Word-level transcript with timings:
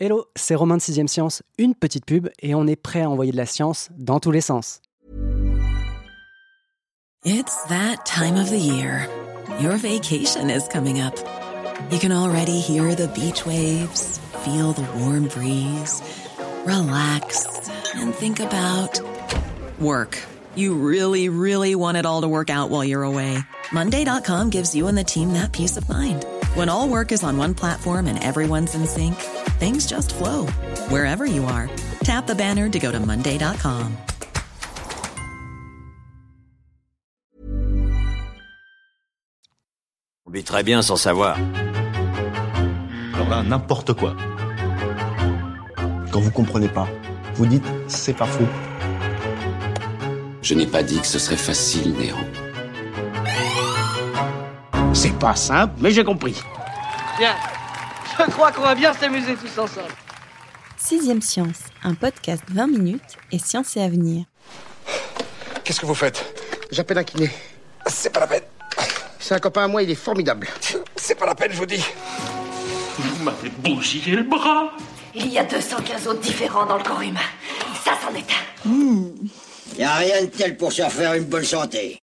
Hello, 0.00 0.26
c'est 0.36 0.54
Romain 0.54 0.76
de 0.76 0.80
6ème 0.80 1.08
Science, 1.08 1.42
une 1.58 1.74
petite 1.74 2.04
pub 2.04 2.28
et 2.40 2.54
on 2.54 2.68
est 2.68 2.76
prêt 2.76 3.02
à 3.02 3.10
envoyer 3.10 3.32
de 3.32 3.36
la 3.36 3.46
science 3.46 3.88
dans 3.98 4.20
tous 4.20 4.30
les 4.30 4.40
sens. 4.40 4.80
It's 7.24 7.64
that 7.64 8.04
time 8.04 8.36
of 8.36 8.48
the 8.48 8.60
year. 8.60 9.08
Your 9.60 9.76
vacation 9.76 10.50
is 10.50 10.68
coming 10.68 11.00
up. 11.00 11.16
You 11.90 11.98
can 11.98 12.12
already 12.12 12.60
hear 12.60 12.94
the 12.94 13.08
beach 13.08 13.44
waves, 13.44 14.20
feel 14.44 14.72
the 14.72 14.86
warm 14.98 15.26
breeze, 15.26 16.00
relax 16.64 17.48
and 17.96 18.14
think 18.14 18.38
about 18.38 19.00
work. 19.80 20.16
You 20.54 20.76
really, 20.76 21.28
really 21.28 21.74
want 21.74 21.96
it 21.96 22.06
all 22.06 22.20
to 22.22 22.28
work 22.28 22.50
out 22.50 22.70
while 22.70 22.84
you're 22.84 23.02
away. 23.02 23.36
Monday.com 23.72 24.50
gives 24.50 24.76
you 24.76 24.86
and 24.86 24.96
the 24.96 25.02
team 25.02 25.32
that 25.32 25.50
peace 25.50 25.76
of 25.76 25.88
mind. 25.88 26.24
When 26.54 26.68
all 26.68 26.88
work 26.88 27.10
is 27.10 27.24
on 27.24 27.36
one 27.36 27.54
platform 27.54 28.06
and 28.06 28.22
everyone's 28.22 28.76
in 28.76 28.86
sync, 28.86 29.16
things 29.58 29.86
just 29.86 30.14
flow 30.14 30.46
wherever 30.88 31.26
you 31.26 31.44
are. 31.44 31.68
Tap 32.04 32.26
the 32.26 32.34
banner 32.34 32.68
to 32.68 32.78
go 32.78 32.90
to 32.90 33.00
Monday.com. 33.00 33.96
On 40.26 40.30
vit 40.30 40.44
très 40.44 40.62
bien 40.62 40.82
sans 40.82 40.96
savoir. 40.96 41.38
Alors 43.14 43.30
là, 43.30 43.42
n'importe 43.42 43.94
quoi. 43.94 44.14
Quand 46.12 46.20
vous 46.20 46.30
comprenez 46.30 46.68
pas, 46.68 46.86
vous 47.34 47.46
dites 47.46 47.64
c'est 47.86 48.12
pas 48.12 48.26
faux. 48.26 48.46
Je 50.42 50.54
n'ai 50.54 50.66
pas 50.66 50.82
dit 50.82 51.00
que 51.00 51.06
ce 51.06 51.18
serait 51.18 51.36
facile, 51.36 51.94
Néron. 51.94 52.18
C'est 54.92 55.18
pas 55.18 55.34
simple, 55.34 55.74
mais 55.80 55.92
j'ai 55.92 56.04
compris. 56.04 56.42
Bien. 57.18 57.34
Je 58.18 58.30
crois 58.32 58.52
qu'on 58.52 58.62
va 58.62 58.74
bien 58.74 58.92
s'amuser 58.92 59.34
tous 59.34 59.60
ensemble. 59.60 59.92
Sixième 60.76 61.22
Science, 61.22 61.58
un 61.82 61.94
podcast 61.94 62.42
20 62.48 62.66
minutes 62.66 63.16
et 63.32 63.38
science 63.38 63.76
et 63.76 63.82
avenir. 63.82 64.24
Qu'est-ce 65.64 65.80
que 65.80 65.86
vous 65.86 65.94
faites? 65.94 66.24
J'appelle 66.70 66.98
un 66.98 67.04
kiné. 67.04 67.30
C'est 67.86 68.12
pas 68.12 68.20
la 68.20 68.26
peine. 68.26 68.42
C'est 69.18 69.34
un 69.34 69.38
copain 69.38 69.64
à 69.64 69.68
moi, 69.68 69.82
il 69.82 69.90
est 69.90 69.94
formidable. 69.94 70.48
C'est 70.96 71.14
pas 71.14 71.26
la 71.26 71.34
peine, 71.34 71.52
je 71.52 71.58
vous 71.58 71.66
dis. 71.66 71.84
Vous 72.98 73.24
m'avez 73.24 73.50
bousillé 73.50 74.16
le 74.16 74.22
bras. 74.22 74.72
Il 75.14 75.28
y 75.28 75.38
a 75.38 75.44
215 75.44 76.08
autres 76.08 76.20
différents 76.20 76.66
dans 76.66 76.78
le 76.78 76.82
corps 76.82 77.02
humain. 77.02 77.20
Ça, 77.84 77.92
c'en 78.02 78.14
est 78.14 78.20
un. 78.20 78.68
Mmh. 78.68 79.28
Y 79.78 79.82
a 79.82 79.94
rien 79.94 80.22
de 80.22 80.26
tel 80.26 80.56
pour 80.56 80.72
se 80.72 80.82
refaire 80.82 81.14
une 81.14 81.24
bonne 81.24 81.44
santé. 81.44 82.00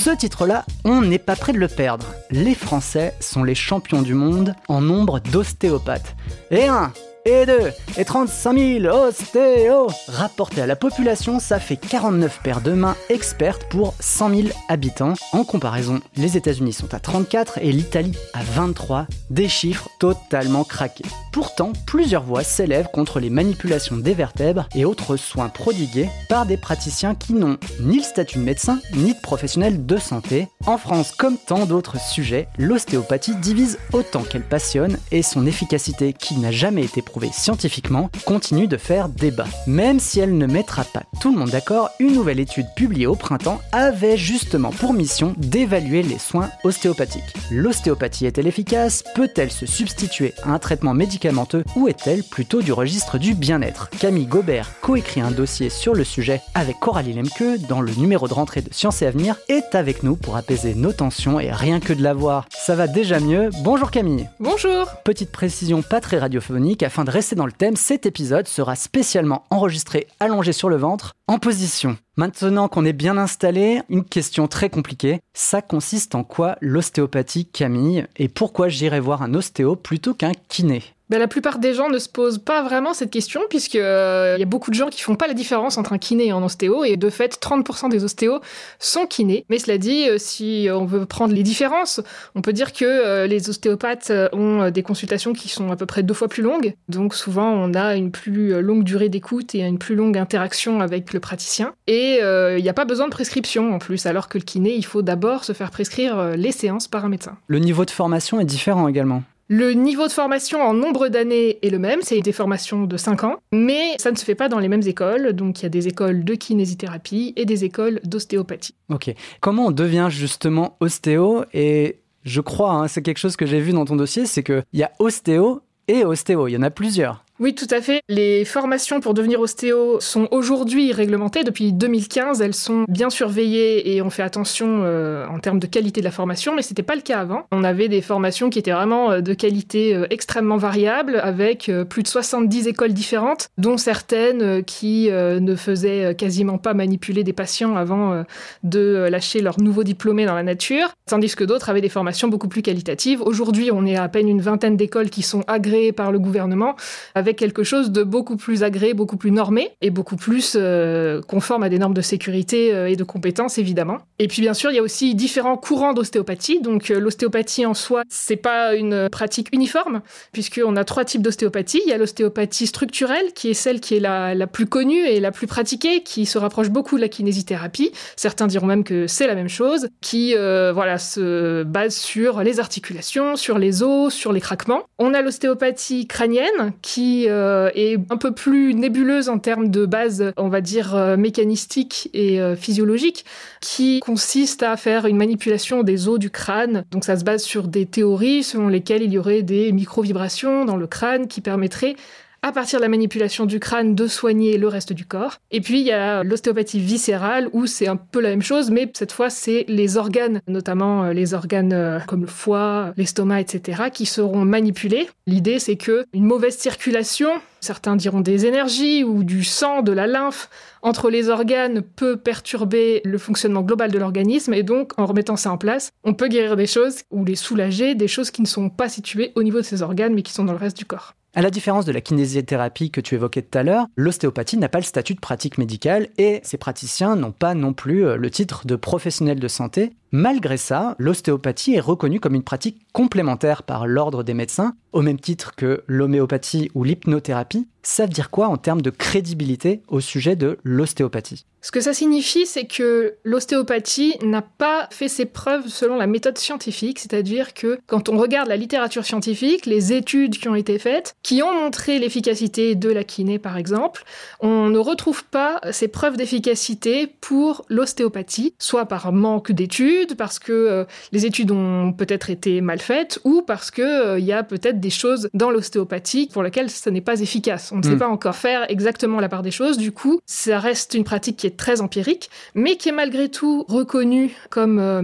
Ce 0.00 0.08
titre-là, 0.08 0.64
on 0.84 1.02
n'est 1.02 1.18
pas 1.18 1.36
prêt 1.36 1.52
de 1.52 1.58
le 1.58 1.68
perdre. 1.68 2.06
Les 2.30 2.54
Français 2.54 3.12
sont 3.20 3.44
les 3.44 3.54
champions 3.54 4.00
du 4.00 4.14
monde 4.14 4.54
en 4.66 4.80
nombre 4.80 5.20
d'ostéopathes. 5.20 6.16
Et 6.50 6.68
un, 6.68 6.90
et 7.24 7.46
2 7.46 7.72
et 7.96 8.04
35 8.04 8.58
000 8.82 8.94
ostéos. 8.94 9.88
Rapporté 10.08 10.62
à 10.62 10.66
la 10.66 10.76
population, 10.76 11.38
ça 11.38 11.58
fait 11.58 11.76
49 11.76 12.40
paires 12.42 12.60
de 12.60 12.72
mains 12.72 12.96
expertes 13.08 13.64
pour 13.70 13.94
100 14.00 14.34
000 14.34 14.48
habitants. 14.68 15.14
En 15.32 15.44
comparaison, 15.44 16.00
les 16.16 16.36
États-Unis 16.36 16.72
sont 16.72 16.94
à 16.94 17.00
34 17.00 17.58
et 17.62 17.72
l'Italie 17.72 18.16
à 18.34 18.42
23, 18.42 19.06
des 19.30 19.48
chiffres 19.48 19.88
totalement 19.98 20.64
craqués. 20.64 21.04
Pourtant, 21.32 21.72
plusieurs 21.86 22.24
voix 22.24 22.42
s'élèvent 22.42 22.90
contre 22.92 23.20
les 23.20 23.30
manipulations 23.30 23.96
des 23.96 24.14
vertèbres 24.14 24.68
et 24.74 24.84
autres 24.84 25.16
soins 25.16 25.48
prodigués 25.48 26.08
par 26.28 26.46
des 26.46 26.56
praticiens 26.56 27.14
qui 27.14 27.34
n'ont 27.34 27.58
ni 27.80 27.98
le 27.98 28.02
statut 28.02 28.38
de 28.38 28.44
médecin 28.44 28.80
ni 28.94 29.14
de 29.14 29.20
professionnel 29.20 29.86
de 29.86 29.96
santé. 29.96 30.48
En 30.66 30.78
France, 30.78 31.12
comme 31.12 31.36
tant 31.36 31.66
d'autres 31.66 32.00
sujets, 32.00 32.48
l'ostéopathie 32.58 33.36
divise 33.36 33.78
autant 33.92 34.22
qu'elle 34.22 34.42
passionne 34.42 34.98
et 35.12 35.22
son 35.22 35.46
efficacité 35.46 36.12
qui 36.12 36.36
n'a 36.36 36.50
jamais 36.50 36.84
été 36.84 37.02
scientifiquement 37.32 38.10
continue 38.24 38.66
de 38.66 38.76
faire 38.76 39.08
débat. 39.08 39.46
Même 39.66 40.00
si 40.00 40.20
elle 40.20 40.38
ne 40.38 40.46
mettra 40.46 40.84
pas 40.84 41.02
tout 41.20 41.30
le 41.30 41.38
monde 41.38 41.50
d'accord, 41.50 41.90
une 41.98 42.14
nouvelle 42.14 42.40
étude 42.40 42.66
publiée 42.76 43.06
au 43.06 43.14
printemps 43.14 43.60
avait 43.72 44.16
justement 44.16 44.70
pour 44.70 44.94
mission 44.94 45.34
d'évaluer 45.36 46.02
les 46.02 46.18
soins 46.18 46.48
ostéopathiques. 46.64 47.34
L'ostéopathie 47.50 48.24
est-elle 48.24 48.46
efficace? 48.46 49.04
Peut-elle 49.14 49.50
se 49.50 49.66
substituer 49.66 50.32
à 50.42 50.50
un 50.50 50.58
traitement 50.58 50.94
médicamenteux 50.94 51.64
ou 51.76 51.88
est-elle 51.88 52.22
plutôt 52.22 52.62
du 52.62 52.72
registre 52.72 53.18
du 53.18 53.34
bien-être? 53.34 53.90
Camille 53.98 54.26
Gobert 54.26 54.72
coécrit 54.80 55.20
un 55.20 55.30
dossier 55.30 55.68
sur 55.68 55.94
le 55.94 56.04
sujet 56.04 56.40
avec 56.54 56.78
Coralie 56.80 57.12
Lemke 57.12 57.60
dans 57.68 57.82
le 57.82 57.92
numéro 57.92 58.28
de 58.28 58.34
rentrée 58.34 58.62
de 58.62 58.72
Sciences 58.72 59.02
et 59.02 59.06
Avenir 59.06 59.36
est 59.48 59.74
avec 59.74 60.02
nous 60.02 60.16
pour 60.16 60.36
apaiser 60.36 60.74
nos 60.74 60.92
tensions 60.92 61.38
et 61.38 61.50
rien 61.50 61.80
que 61.80 61.92
de 61.92 62.02
la 62.02 62.14
voir. 62.14 62.46
Ça 62.50 62.76
va 62.76 62.86
déjà 62.86 63.20
mieux? 63.20 63.50
Bonjour 63.62 63.90
Camille. 63.90 64.28
Bonjour. 64.38 64.86
Petite 65.04 65.32
précision 65.32 65.82
pas 65.82 66.00
très 66.00 66.18
radiophonique 66.18 66.82
afin 66.82 66.99
de 67.04 67.10
rester 67.10 67.36
dans 67.36 67.46
le 67.46 67.52
thème, 67.52 67.76
cet 67.76 68.06
épisode 68.06 68.48
sera 68.48 68.76
spécialement 68.76 69.44
enregistré 69.50 70.06
allongé 70.20 70.52
sur 70.52 70.68
le 70.68 70.76
ventre, 70.76 71.14
en 71.26 71.38
position. 71.38 71.96
Maintenant 72.16 72.68
qu'on 72.68 72.84
est 72.84 72.92
bien 72.92 73.16
installé, 73.16 73.82
une 73.88 74.04
question 74.04 74.48
très 74.48 74.70
compliquée. 74.70 75.20
Ça 75.34 75.62
consiste 75.62 76.14
en 76.14 76.24
quoi 76.24 76.56
l'ostéopathie, 76.60 77.46
Camille? 77.46 78.06
Et 78.16 78.28
pourquoi 78.28 78.68
j'irai 78.68 79.00
voir 79.00 79.22
un 79.22 79.34
ostéo 79.34 79.76
plutôt 79.76 80.14
qu'un 80.14 80.32
kiné? 80.48 80.82
Ben, 81.10 81.18
la 81.18 81.26
plupart 81.26 81.58
des 81.58 81.74
gens 81.74 81.88
ne 81.88 81.98
se 81.98 82.08
posent 82.08 82.38
pas 82.38 82.62
vraiment 82.62 82.94
cette 82.94 83.10
question, 83.10 83.40
puisqu'il 83.50 83.80
euh, 83.80 84.38
y 84.38 84.42
a 84.42 84.46
beaucoup 84.46 84.70
de 84.70 84.76
gens 84.76 84.88
qui 84.88 85.02
font 85.02 85.16
pas 85.16 85.26
la 85.26 85.34
différence 85.34 85.76
entre 85.76 85.92
un 85.92 85.98
kiné 85.98 86.26
et 86.26 86.30
un 86.30 86.42
ostéo, 86.42 86.84
et 86.84 86.96
de 86.96 87.10
fait, 87.10 87.36
30% 87.42 87.90
des 87.90 88.04
ostéos 88.04 88.40
sont 88.78 89.06
kinés. 89.06 89.44
Mais 89.50 89.58
cela 89.58 89.76
dit, 89.76 90.08
euh, 90.08 90.18
si 90.18 90.68
on 90.72 90.84
veut 90.84 91.06
prendre 91.06 91.34
les 91.34 91.42
différences, 91.42 92.00
on 92.36 92.42
peut 92.42 92.52
dire 92.52 92.72
que 92.72 92.84
euh, 92.84 93.26
les 93.26 93.50
ostéopathes 93.50 94.12
ont 94.32 94.70
des 94.70 94.82
consultations 94.84 95.32
qui 95.32 95.48
sont 95.48 95.72
à 95.72 95.76
peu 95.76 95.84
près 95.84 96.04
deux 96.04 96.14
fois 96.14 96.28
plus 96.28 96.44
longues, 96.44 96.74
donc 96.88 97.16
souvent 97.16 97.50
on 97.50 97.74
a 97.74 97.96
une 97.96 98.12
plus 98.12 98.62
longue 98.62 98.84
durée 98.84 99.08
d'écoute 99.08 99.54
et 99.56 99.60
une 99.62 99.78
plus 99.78 99.96
longue 99.96 100.16
interaction 100.16 100.80
avec 100.80 101.12
le 101.12 101.18
praticien. 101.18 101.72
Et 101.88 102.20
il 102.20 102.62
n'y 102.62 102.68
a 102.68 102.74
pas 102.74 102.84
besoin 102.84 103.06
de 103.06 103.10
prescription 103.10 103.74
en 103.74 103.78
plus, 103.78 104.06
alors 104.06 104.28
que 104.28 104.38
le 104.38 104.44
kiné, 104.44 104.74
il 104.74 104.84
faut 104.84 105.02
d'abord 105.02 105.42
se 105.42 105.52
faire 105.52 105.70
prescrire 105.70 106.36
les 106.36 106.52
séances 106.52 106.86
par 106.86 107.04
un 107.04 107.08
médecin. 107.08 107.36
Le 107.48 107.58
niveau 107.58 107.84
de 107.84 107.90
formation 107.90 108.38
est 108.38 108.44
différent 108.44 108.86
également. 108.86 109.22
Le 109.52 109.72
niveau 109.72 110.06
de 110.06 110.12
formation 110.12 110.62
en 110.62 110.72
nombre 110.72 111.08
d'années 111.08 111.58
est 111.66 111.70
le 111.70 111.80
même, 111.80 112.02
c'est 112.02 112.20
des 112.20 112.30
formations 112.30 112.84
de 112.84 112.96
5 112.96 113.24
ans, 113.24 113.38
mais 113.50 113.96
ça 113.98 114.12
ne 114.12 114.16
se 114.16 114.24
fait 114.24 114.36
pas 114.36 114.48
dans 114.48 114.60
les 114.60 114.68
mêmes 114.68 114.86
écoles. 114.86 115.32
Donc 115.32 115.58
il 115.58 115.62
y 115.64 115.66
a 115.66 115.70
des 115.70 115.88
écoles 115.88 116.22
de 116.22 116.34
kinésithérapie 116.36 117.32
et 117.34 117.46
des 117.46 117.64
écoles 117.64 117.98
d'ostéopathie. 118.04 118.76
Ok. 118.90 119.12
Comment 119.40 119.66
on 119.66 119.70
devient 119.72 120.06
justement 120.08 120.76
ostéo? 120.78 121.46
Et 121.52 121.98
je 122.22 122.40
crois, 122.40 122.74
hein, 122.74 122.86
c'est 122.86 123.02
quelque 123.02 123.18
chose 123.18 123.34
que 123.34 123.44
j'ai 123.44 123.58
vu 123.58 123.72
dans 123.72 123.84
ton 123.84 123.96
dossier, 123.96 124.24
c'est 124.24 124.44
qu'il 124.44 124.62
y 124.72 124.84
a 124.84 124.92
ostéo 125.00 125.62
et 125.88 126.04
ostéo, 126.04 126.46
il 126.46 126.52
y 126.52 126.56
en 126.56 126.62
a 126.62 126.70
plusieurs. 126.70 127.24
Oui, 127.40 127.54
tout 127.54 127.66
à 127.70 127.80
fait. 127.80 128.02
Les 128.10 128.44
formations 128.44 129.00
pour 129.00 129.14
devenir 129.14 129.40
ostéo 129.40 129.98
sont 129.98 130.28
aujourd'hui 130.30 130.92
réglementées. 130.92 131.42
Depuis 131.42 131.72
2015, 131.72 132.42
elles 132.42 132.54
sont 132.54 132.84
bien 132.86 133.08
surveillées 133.08 133.94
et 133.94 134.02
on 134.02 134.10
fait 134.10 134.22
attention 134.22 134.82
euh, 134.84 135.26
en 135.26 135.38
termes 135.38 135.58
de 135.58 135.66
qualité 135.66 136.02
de 136.02 136.04
la 136.04 136.10
formation, 136.10 136.54
mais 136.54 136.60
c'était 136.60 136.82
pas 136.82 136.94
le 136.94 137.00
cas 137.00 137.18
avant. 137.18 137.46
On 137.50 137.64
avait 137.64 137.88
des 137.88 138.02
formations 138.02 138.50
qui 138.50 138.58
étaient 138.58 138.72
vraiment 138.72 139.10
euh, 139.10 139.20
de 139.22 139.32
qualité 139.32 139.94
euh, 139.94 140.06
extrêmement 140.10 140.58
variable, 140.58 141.18
avec 141.22 141.70
plus 141.88 142.02
de 142.02 142.08
70 142.08 142.68
écoles 142.68 142.92
différentes, 142.92 143.48
dont 143.56 143.78
certaines 143.78 144.62
qui 144.64 145.08
ne 145.10 145.56
faisaient 145.56 146.14
quasiment 146.14 146.58
pas 146.58 146.74
manipuler 146.74 147.24
des 147.24 147.32
patients 147.32 147.76
avant 147.76 148.24
de 148.64 149.08
lâcher 149.10 149.40
leur 149.40 149.60
nouveau 149.60 149.84
diplômé 149.84 150.26
dans 150.26 150.34
la 150.34 150.42
nature, 150.42 150.88
tandis 151.06 151.34
que 151.34 151.44
d'autres 151.44 151.70
avaient 151.70 151.80
des 151.80 151.88
formations 151.88 152.28
beaucoup 152.28 152.48
plus 152.48 152.62
qualitatives. 152.62 153.22
Aujourd'hui, 153.22 153.70
on 153.72 153.86
est 153.86 153.96
à 153.96 154.08
peine 154.08 154.28
une 154.28 154.40
vingtaine 154.40 154.76
d'écoles 154.76 155.10
qui 155.10 155.22
sont 155.22 155.42
agréées 155.46 155.92
par 155.92 156.12
le 156.12 156.18
gouvernement, 156.18 156.76
avec 157.14 157.29
quelque 157.34 157.62
chose 157.62 157.90
de 157.90 158.02
beaucoup 158.02 158.36
plus 158.36 158.62
agréé, 158.62 158.94
beaucoup 158.94 159.16
plus 159.16 159.30
normé 159.30 159.70
et 159.80 159.90
beaucoup 159.90 160.16
plus 160.16 160.54
euh, 160.56 161.20
conforme 161.22 161.62
à 161.62 161.68
des 161.68 161.78
normes 161.78 161.94
de 161.94 162.00
sécurité 162.00 162.74
euh, 162.74 162.88
et 162.88 162.96
de 162.96 163.04
compétences 163.04 163.58
évidemment. 163.58 163.98
Et 164.18 164.28
puis 164.28 164.42
bien 164.42 164.54
sûr, 164.54 164.70
il 164.70 164.76
y 164.76 164.78
a 164.78 164.82
aussi 164.82 165.14
différents 165.14 165.56
courants 165.56 165.92
d'ostéopathie. 165.92 166.60
Donc 166.60 166.90
euh, 166.90 166.98
l'ostéopathie 167.00 167.66
en 167.66 167.74
soi, 167.74 168.02
c'est 168.08 168.36
pas 168.36 168.74
une 168.74 169.08
pratique 169.10 169.48
uniforme 169.52 170.02
puisqu'on 170.32 170.76
a 170.76 170.84
trois 170.84 171.04
types 171.04 171.22
d'ostéopathie. 171.22 171.80
Il 171.86 171.90
y 171.90 171.92
a 171.92 171.98
l'ostéopathie 171.98 172.66
structurelle 172.66 173.32
qui 173.34 173.50
est 173.50 173.54
celle 173.54 173.80
qui 173.80 173.96
est 173.96 174.00
la, 174.00 174.34
la 174.34 174.46
plus 174.46 174.66
connue 174.66 175.06
et 175.06 175.20
la 175.20 175.32
plus 175.32 175.46
pratiquée, 175.46 176.02
qui 176.02 176.26
se 176.26 176.38
rapproche 176.38 176.70
beaucoup 176.70 176.96
de 176.96 177.00
la 177.00 177.08
kinésithérapie. 177.08 177.92
Certains 178.16 178.46
diront 178.46 178.66
même 178.66 178.84
que 178.84 179.06
c'est 179.06 179.26
la 179.26 179.34
même 179.34 179.48
chose, 179.48 179.88
qui 180.00 180.34
voilà 180.34 180.98
se 180.98 181.62
base 181.62 181.96
sur 181.96 182.42
les 182.42 182.60
articulations, 182.60 183.36
sur 183.36 183.58
les 183.58 183.82
os, 183.82 184.12
sur 184.12 184.32
les 184.32 184.40
craquements. 184.40 184.82
On 184.98 185.14
a 185.14 185.22
l'ostéopathie 185.22 186.06
crânienne 186.06 186.72
qui 186.82 187.19
euh, 187.28 187.70
est 187.74 187.98
un 188.10 188.16
peu 188.16 188.32
plus 188.32 188.74
nébuleuse 188.74 189.28
en 189.28 189.38
termes 189.38 189.68
de 189.68 189.86
base, 189.86 190.32
on 190.36 190.48
va 190.48 190.60
dire, 190.60 190.94
euh, 190.94 191.16
mécanistique 191.16 192.08
et 192.12 192.40
euh, 192.40 192.56
physiologique, 192.56 193.24
qui 193.60 194.00
consiste 194.00 194.62
à 194.62 194.76
faire 194.76 195.06
une 195.06 195.16
manipulation 195.16 195.82
des 195.82 196.08
os 196.08 196.18
du 196.18 196.30
crâne. 196.30 196.84
Donc 196.90 197.04
ça 197.04 197.16
se 197.16 197.24
base 197.24 197.42
sur 197.42 197.68
des 197.68 197.86
théories 197.86 198.42
selon 198.42 198.68
lesquelles 198.68 199.02
il 199.02 199.12
y 199.12 199.18
aurait 199.18 199.42
des 199.42 199.72
micro-vibrations 199.72 200.64
dans 200.64 200.76
le 200.76 200.86
crâne 200.86 201.26
qui 201.26 201.40
permettraient 201.40 201.96
à 202.42 202.52
partir 202.52 202.78
de 202.78 202.82
la 202.82 202.88
manipulation 202.88 203.46
du 203.46 203.60
crâne, 203.60 203.94
de 203.94 204.06
soigner 204.06 204.58
le 204.58 204.68
reste 204.68 204.92
du 204.92 205.04
corps. 205.04 205.36
Et 205.50 205.60
puis 205.60 205.80
il 205.80 205.86
y 205.86 205.92
a 205.92 206.22
l'ostéopathie 206.22 206.80
viscérale 206.80 207.48
où 207.52 207.66
c'est 207.66 207.88
un 207.88 207.96
peu 207.96 208.20
la 208.20 208.30
même 208.30 208.42
chose, 208.42 208.70
mais 208.70 208.90
cette 208.94 209.12
fois 209.12 209.30
c'est 209.30 209.64
les 209.68 209.96
organes, 209.96 210.40
notamment 210.48 211.04
euh, 211.04 211.12
les 211.12 211.34
organes 211.34 211.72
euh, 211.72 211.98
comme 212.06 212.22
le 212.22 212.26
foie, 212.26 212.92
l'estomac, 212.96 213.40
etc., 213.40 213.84
qui 213.92 214.06
seront 214.06 214.44
manipulés. 214.44 215.08
L'idée 215.26 215.58
c'est 215.58 215.76
que 215.76 216.04
une 216.12 216.24
mauvaise 216.24 216.56
circulation, 216.56 217.30
certains 217.60 217.96
diront 217.96 218.20
des 218.20 218.46
énergies 218.46 219.04
ou 219.04 219.22
du 219.22 219.44
sang, 219.44 219.82
de 219.82 219.92
la 219.92 220.06
lymphe, 220.06 220.48
entre 220.82 221.10
les 221.10 221.28
organes 221.28 221.82
peut 221.82 222.16
perturber 222.16 223.02
le 223.04 223.18
fonctionnement 223.18 223.62
global 223.62 223.90
de 223.90 223.98
l'organisme 223.98 224.54
et 224.54 224.62
donc 224.62 224.98
en 224.98 225.06
remettant 225.06 225.36
ça 225.36 225.52
en 225.52 225.58
place, 225.58 225.90
on 226.04 226.14
peut 226.14 226.28
guérir 226.28 226.56
des 226.56 226.66
choses 226.66 227.02
ou 227.10 227.24
les 227.24 227.36
soulager, 227.36 227.94
des 227.94 228.08
choses 228.08 228.30
qui 228.30 228.42
ne 228.42 228.46
sont 228.46 228.70
pas 228.70 228.88
situées 228.88 229.32
au 229.34 229.42
niveau 229.42 229.58
de 229.58 229.64
ces 229.64 229.82
organes 229.82 230.14
mais 230.14 230.22
qui 230.22 230.32
sont 230.32 230.44
dans 230.44 230.52
le 230.52 230.58
reste 230.58 230.78
du 230.78 230.86
corps. 230.86 231.14
À 231.32 231.42
la 231.42 231.50
différence 231.50 231.84
de 231.84 231.92
la 231.92 232.00
kinésithérapie 232.00 232.90
que 232.90 233.00
tu 233.00 233.14
évoquais 233.14 233.42
tout 233.42 233.56
à 233.56 233.62
l'heure, 233.62 233.86
l'ostéopathie 233.94 234.56
n'a 234.56 234.68
pas 234.68 234.80
le 234.80 234.84
statut 234.84 235.14
de 235.14 235.20
pratique 235.20 235.58
médicale 235.58 236.08
et 236.18 236.40
ses 236.42 236.58
praticiens 236.58 237.14
n'ont 237.14 237.30
pas 237.30 237.54
non 237.54 237.72
plus 237.72 238.04
euh, 238.04 238.16
le 238.16 238.30
titre 238.30 238.66
de 238.66 238.74
professionnel 238.74 239.38
de 239.38 239.46
santé. 239.46 239.92
Malgré 240.12 240.56
ça, 240.56 240.96
l'ostéopathie 240.98 241.74
est 241.74 241.80
reconnue 241.80 242.18
comme 242.18 242.34
une 242.34 242.42
pratique 242.42 242.84
complémentaire 242.92 243.62
par 243.62 243.86
l'ordre 243.86 244.24
des 244.24 244.34
médecins, 244.34 244.74
au 244.92 245.02
même 245.02 245.20
titre 245.20 245.54
que 245.54 245.84
l'homéopathie 245.86 246.70
ou 246.74 246.82
l'hypnothérapie. 246.82 247.68
Ça 247.82 248.04
veut 248.04 248.12
dire 248.12 248.30
quoi 248.30 248.48
en 248.48 248.56
termes 248.56 248.82
de 248.82 248.90
crédibilité 248.90 249.82
au 249.88 250.00
sujet 250.00 250.36
de 250.36 250.58
l'ostéopathie? 250.64 251.46
Ce 251.62 251.70
que 251.70 251.80
ça 251.80 251.92
signifie, 251.92 252.46
c'est 252.46 252.64
que 252.64 253.16
l'ostéopathie 253.22 254.16
n'a 254.22 254.40
pas 254.40 254.88
fait 254.90 255.08
ses 255.08 255.26
preuves 255.26 255.68
selon 255.68 255.96
la 255.96 256.06
méthode 256.06 256.38
scientifique, 256.38 256.98
c'est-à-dire 256.98 257.52
que 257.52 257.78
quand 257.86 258.08
on 258.08 258.18
regarde 258.18 258.48
la 258.48 258.56
littérature 258.56 259.04
scientifique, 259.04 259.66
les 259.66 259.92
études 259.92 260.38
qui 260.38 260.48
ont 260.48 260.54
été 260.54 260.78
faites, 260.78 261.14
qui 261.22 261.42
ont 261.42 261.52
montré 261.52 261.98
l'efficacité 261.98 262.74
de 262.74 262.90
la 262.90 263.04
kiné 263.04 263.38
par 263.38 263.58
exemple, 263.58 264.04
on 264.40 264.70
ne 264.70 264.78
retrouve 264.78 265.24
pas 265.24 265.60
ces 265.70 265.88
preuves 265.88 266.16
d'efficacité 266.16 267.06
pour 267.06 267.66
l'ostéopathie, 267.68 268.54
soit 268.58 268.86
par 268.86 269.12
manque 269.12 269.52
d'études, 269.52 269.99
parce 270.16 270.38
que 270.38 270.52
euh, 270.52 270.84
les 271.12 271.26
études 271.26 271.50
ont 271.50 271.92
peut-être 271.92 272.30
été 272.30 272.60
mal 272.60 272.78
faites, 272.78 273.20
ou 273.24 273.42
parce 273.42 273.70
qu'il 273.70 273.84
euh, 273.84 274.18
y 274.18 274.32
a 274.32 274.42
peut-être 274.42 274.80
des 274.80 274.90
choses 274.90 275.28
dans 275.34 275.50
l'ostéopathie 275.50 276.28
pour 276.32 276.42
lesquelles 276.42 276.70
ce 276.70 276.90
n'est 276.90 277.00
pas 277.00 277.20
efficace. 277.20 277.70
On 277.72 277.78
ne 277.78 277.82
sait 277.82 277.90
Mm. 277.90 277.98
pas 277.98 278.08
encore 278.08 278.36
faire 278.36 278.70
exactement 278.70 279.20
la 279.20 279.28
part 279.28 279.42
des 279.42 279.50
choses. 279.50 279.78
Du 279.78 279.92
coup, 279.92 280.20
ça 280.26 280.58
reste 280.58 280.94
une 280.94 281.04
pratique 281.04 281.36
qui 281.36 281.46
est 281.46 281.56
très 281.56 281.80
empirique, 281.80 282.30
mais 282.54 282.76
qui 282.76 282.88
est 282.88 282.92
malgré 282.92 283.28
tout 283.28 283.64
reconnue 283.68 284.32
comme 284.50 284.78
euh, 284.78 285.02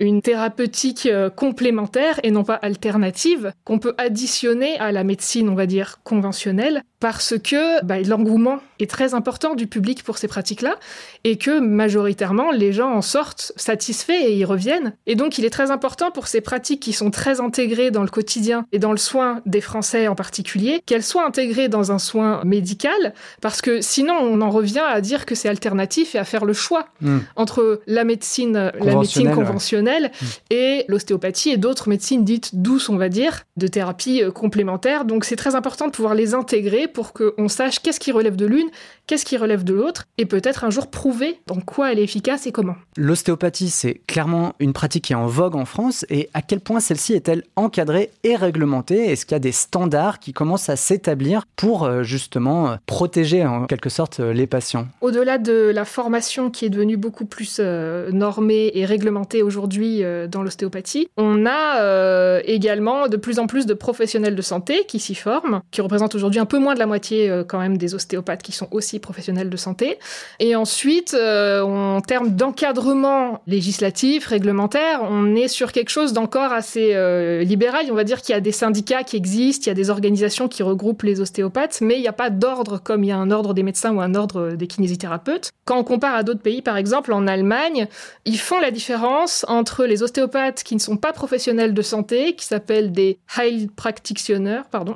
une 0.00 0.22
thérapeutique 0.22 1.08
complémentaire 1.36 2.20
et 2.22 2.30
non 2.30 2.44
pas 2.44 2.54
alternative, 2.54 3.52
qu'on 3.64 3.78
peut 3.78 3.94
additionner 3.98 4.78
à 4.78 4.92
la 4.92 5.04
médecine, 5.04 5.48
on 5.48 5.54
va 5.54 5.66
dire, 5.66 5.98
conventionnelle, 6.04 6.82
parce 7.00 7.34
que 7.38 7.84
bah, 7.84 8.00
l'engouement 8.00 8.58
est 8.80 8.90
très 8.90 9.14
important 9.14 9.54
du 9.54 9.66
public 9.66 10.02
pour 10.02 10.18
ces 10.18 10.28
pratiques-là, 10.28 10.76
et 11.24 11.36
que 11.36 11.58
majoritairement, 11.60 12.50
les 12.50 12.72
gens 12.72 12.92
en 12.92 13.02
sortent 13.02 13.52
satisfaits 13.56 14.12
et 14.12 14.36
y 14.36 14.44
reviennent. 14.44 14.94
Et 15.06 15.14
donc, 15.14 15.38
il 15.38 15.44
est 15.44 15.50
très 15.50 15.70
important 15.70 16.10
pour 16.10 16.28
ces 16.28 16.40
pratiques 16.40 16.80
qui 16.80 16.92
sont 16.92 17.10
très 17.10 17.40
intégrées 17.40 17.90
dans 17.90 18.02
le 18.02 18.08
quotidien 18.08 18.66
et 18.72 18.78
dans 18.78 18.92
le 18.92 18.98
soin 18.98 19.40
des 19.46 19.60
Français 19.60 20.08
en 20.08 20.14
particulier, 20.14 20.82
qu'elles 20.86 21.02
soient 21.02 21.26
intégrées 21.26 21.68
dans 21.68 21.92
un 21.92 21.98
soin 21.98 22.42
médical, 22.44 23.14
parce 23.40 23.60
que 23.60 23.80
sinon, 23.80 24.14
on 24.20 24.40
en 24.40 24.50
revient 24.50 24.84
à 24.86 25.00
dire 25.00 25.26
que 25.26 25.34
c'est 25.34 25.48
alternatif 25.48 26.14
et 26.14 26.18
à 26.18 26.24
faire 26.24 26.44
le 26.44 26.52
choix 26.52 26.86
Mm. 27.00 27.18
entre 27.36 27.80
la 27.86 28.04
médecine, 28.04 28.54
la 28.54 28.72
médecine 28.72 29.30
Conventionnelle, 29.30 29.30
ouais. 29.30 29.34
conventionnelle 29.34 30.10
et 30.50 30.84
l'ostéopathie 30.88 31.50
et 31.50 31.56
d'autres 31.56 31.88
médecines 31.88 32.24
dites 32.24 32.60
douces, 32.60 32.88
on 32.88 32.96
va 32.96 33.08
dire, 33.08 33.42
de 33.56 33.66
thérapie 33.66 34.22
euh, 34.22 34.30
complémentaire. 34.30 35.04
Donc 35.04 35.24
c'est 35.24 35.36
très 35.36 35.54
important 35.54 35.86
de 35.86 35.92
pouvoir 35.92 36.14
les 36.14 36.34
intégrer 36.34 36.85
pour 36.88 37.12
qu'on 37.12 37.48
sache 37.48 37.80
qu'est-ce 37.80 38.00
qui 38.00 38.12
relève 38.12 38.36
de 38.36 38.46
l'une, 38.46 38.70
qu'est-ce 39.06 39.24
qui 39.24 39.36
relève 39.36 39.64
de 39.64 39.74
l'autre, 39.74 40.04
et 40.18 40.26
peut-être 40.26 40.64
un 40.64 40.70
jour 40.70 40.88
prouver 40.88 41.38
dans 41.46 41.60
quoi 41.60 41.92
elle 41.92 41.98
est 41.98 42.04
efficace 42.04 42.46
et 42.46 42.52
comment. 42.52 42.76
L'ostéopathie, 42.96 43.70
c'est 43.70 44.00
clairement 44.06 44.54
une 44.58 44.72
pratique 44.72 45.04
qui 45.04 45.12
est 45.12 45.16
en 45.16 45.26
vogue 45.26 45.56
en 45.56 45.64
France 45.64 46.04
et 46.10 46.28
à 46.34 46.42
quel 46.42 46.60
point 46.60 46.80
celle-ci 46.80 47.14
est-elle 47.14 47.44
encadrée 47.54 48.10
et 48.24 48.36
réglementée? 48.36 49.10
Est-ce 49.10 49.26
qu'il 49.26 49.34
y 49.34 49.36
a 49.36 49.40
des 49.40 49.52
standards 49.52 50.18
qui 50.18 50.32
commencent 50.32 50.68
à 50.68 50.76
s'établir 50.76 51.44
pour 51.56 51.84
euh, 51.84 52.02
justement 52.02 52.70
euh, 52.70 52.76
protéger 52.86 53.44
en 53.44 53.66
quelque 53.66 53.90
sorte 53.90 54.20
euh, 54.20 54.32
les 54.32 54.46
patients? 54.46 54.88
Au-delà 55.00 55.38
de 55.38 55.70
la 55.74 55.84
formation 55.84 56.50
qui 56.50 56.64
est 56.64 56.70
devenue 56.70 56.96
beaucoup 56.96 57.26
plus 57.26 57.58
euh, 57.60 58.10
normée 58.10 58.72
et 58.74 58.84
réglementée 58.84 59.42
aujourd'hui 59.42 60.02
euh, 60.02 60.26
dans 60.26 60.42
l'ostéopathie, 60.42 61.08
on 61.16 61.46
a 61.46 61.80
euh, 61.80 62.40
également 62.44 63.08
de 63.08 63.16
plus 63.16 63.38
en 63.38 63.46
plus 63.46 63.66
de 63.66 63.74
professionnels 63.74 64.34
de 64.34 64.42
santé 64.42 64.84
qui 64.88 64.98
s'y 64.98 65.14
forment, 65.14 65.60
qui 65.70 65.80
représentent 65.80 66.14
aujourd'hui 66.14 66.40
un 66.40 66.46
peu 66.46 66.58
moins 66.58 66.74
de 66.74 66.78
la 66.78 66.86
moitié 66.86 67.42
quand 67.48 67.58
même 67.58 67.76
des 67.76 67.94
ostéopathes 67.94 68.42
qui 68.42 68.52
sont 68.52 68.68
aussi 68.70 68.95
professionnels 68.98 69.50
de 69.50 69.56
santé. 69.56 69.98
Et 70.40 70.56
ensuite, 70.56 71.14
euh, 71.14 71.62
en 71.62 72.00
termes 72.00 72.30
d'encadrement 72.30 73.40
législatif, 73.46 74.26
réglementaire, 74.26 75.00
on 75.02 75.34
est 75.34 75.48
sur 75.48 75.72
quelque 75.72 75.90
chose 75.90 76.12
d'encore 76.12 76.52
assez 76.52 76.94
euh, 76.94 77.42
libéral. 77.42 77.86
On 77.90 77.94
va 77.94 78.04
dire 78.04 78.20
qu'il 78.20 78.34
y 78.34 78.36
a 78.36 78.40
des 78.40 78.52
syndicats 78.52 79.04
qui 79.04 79.16
existent, 79.16 79.64
il 79.66 79.68
y 79.68 79.70
a 79.70 79.74
des 79.74 79.90
organisations 79.90 80.48
qui 80.48 80.62
regroupent 80.62 81.02
les 81.02 81.20
ostéopathes, 81.20 81.80
mais 81.80 81.96
il 81.96 82.02
n'y 82.02 82.08
a 82.08 82.12
pas 82.12 82.30
d'ordre 82.30 82.78
comme 82.82 83.04
il 83.04 83.08
y 83.08 83.12
a 83.12 83.16
un 83.16 83.30
ordre 83.30 83.54
des 83.54 83.62
médecins 83.62 83.92
ou 83.92 84.00
un 84.00 84.14
ordre 84.14 84.52
des 84.52 84.66
kinésithérapeutes. 84.66 85.50
Quand 85.64 85.78
on 85.78 85.84
compare 85.84 86.14
à 86.14 86.22
d'autres 86.22 86.42
pays, 86.42 86.62
par 86.62 86.76
exemple 86.76 87.12
en 87.12 87.26
Allemagne, 87.26 87.88
ils 88.24 88.38
font 88.38 88.60
la 88.60 88.70
différence 88.70 89.44
entre 89.48 89.84
les 89.84 90.02
ostéopathes 90.02 90.62
qui 90.62 90.74
ne 90.74 90.80
sont 90.80 90.96
pas 90.96 91.12
professionnels 91.12 91.74
de 91.74 91.82
santé, 91.82 92.34
qui 92.34 92.46
s'appellent 92.46 92.92
des 92.92 93.18
Heilpraktitioner, 93.38 94.60
pardon, 94.70 94.94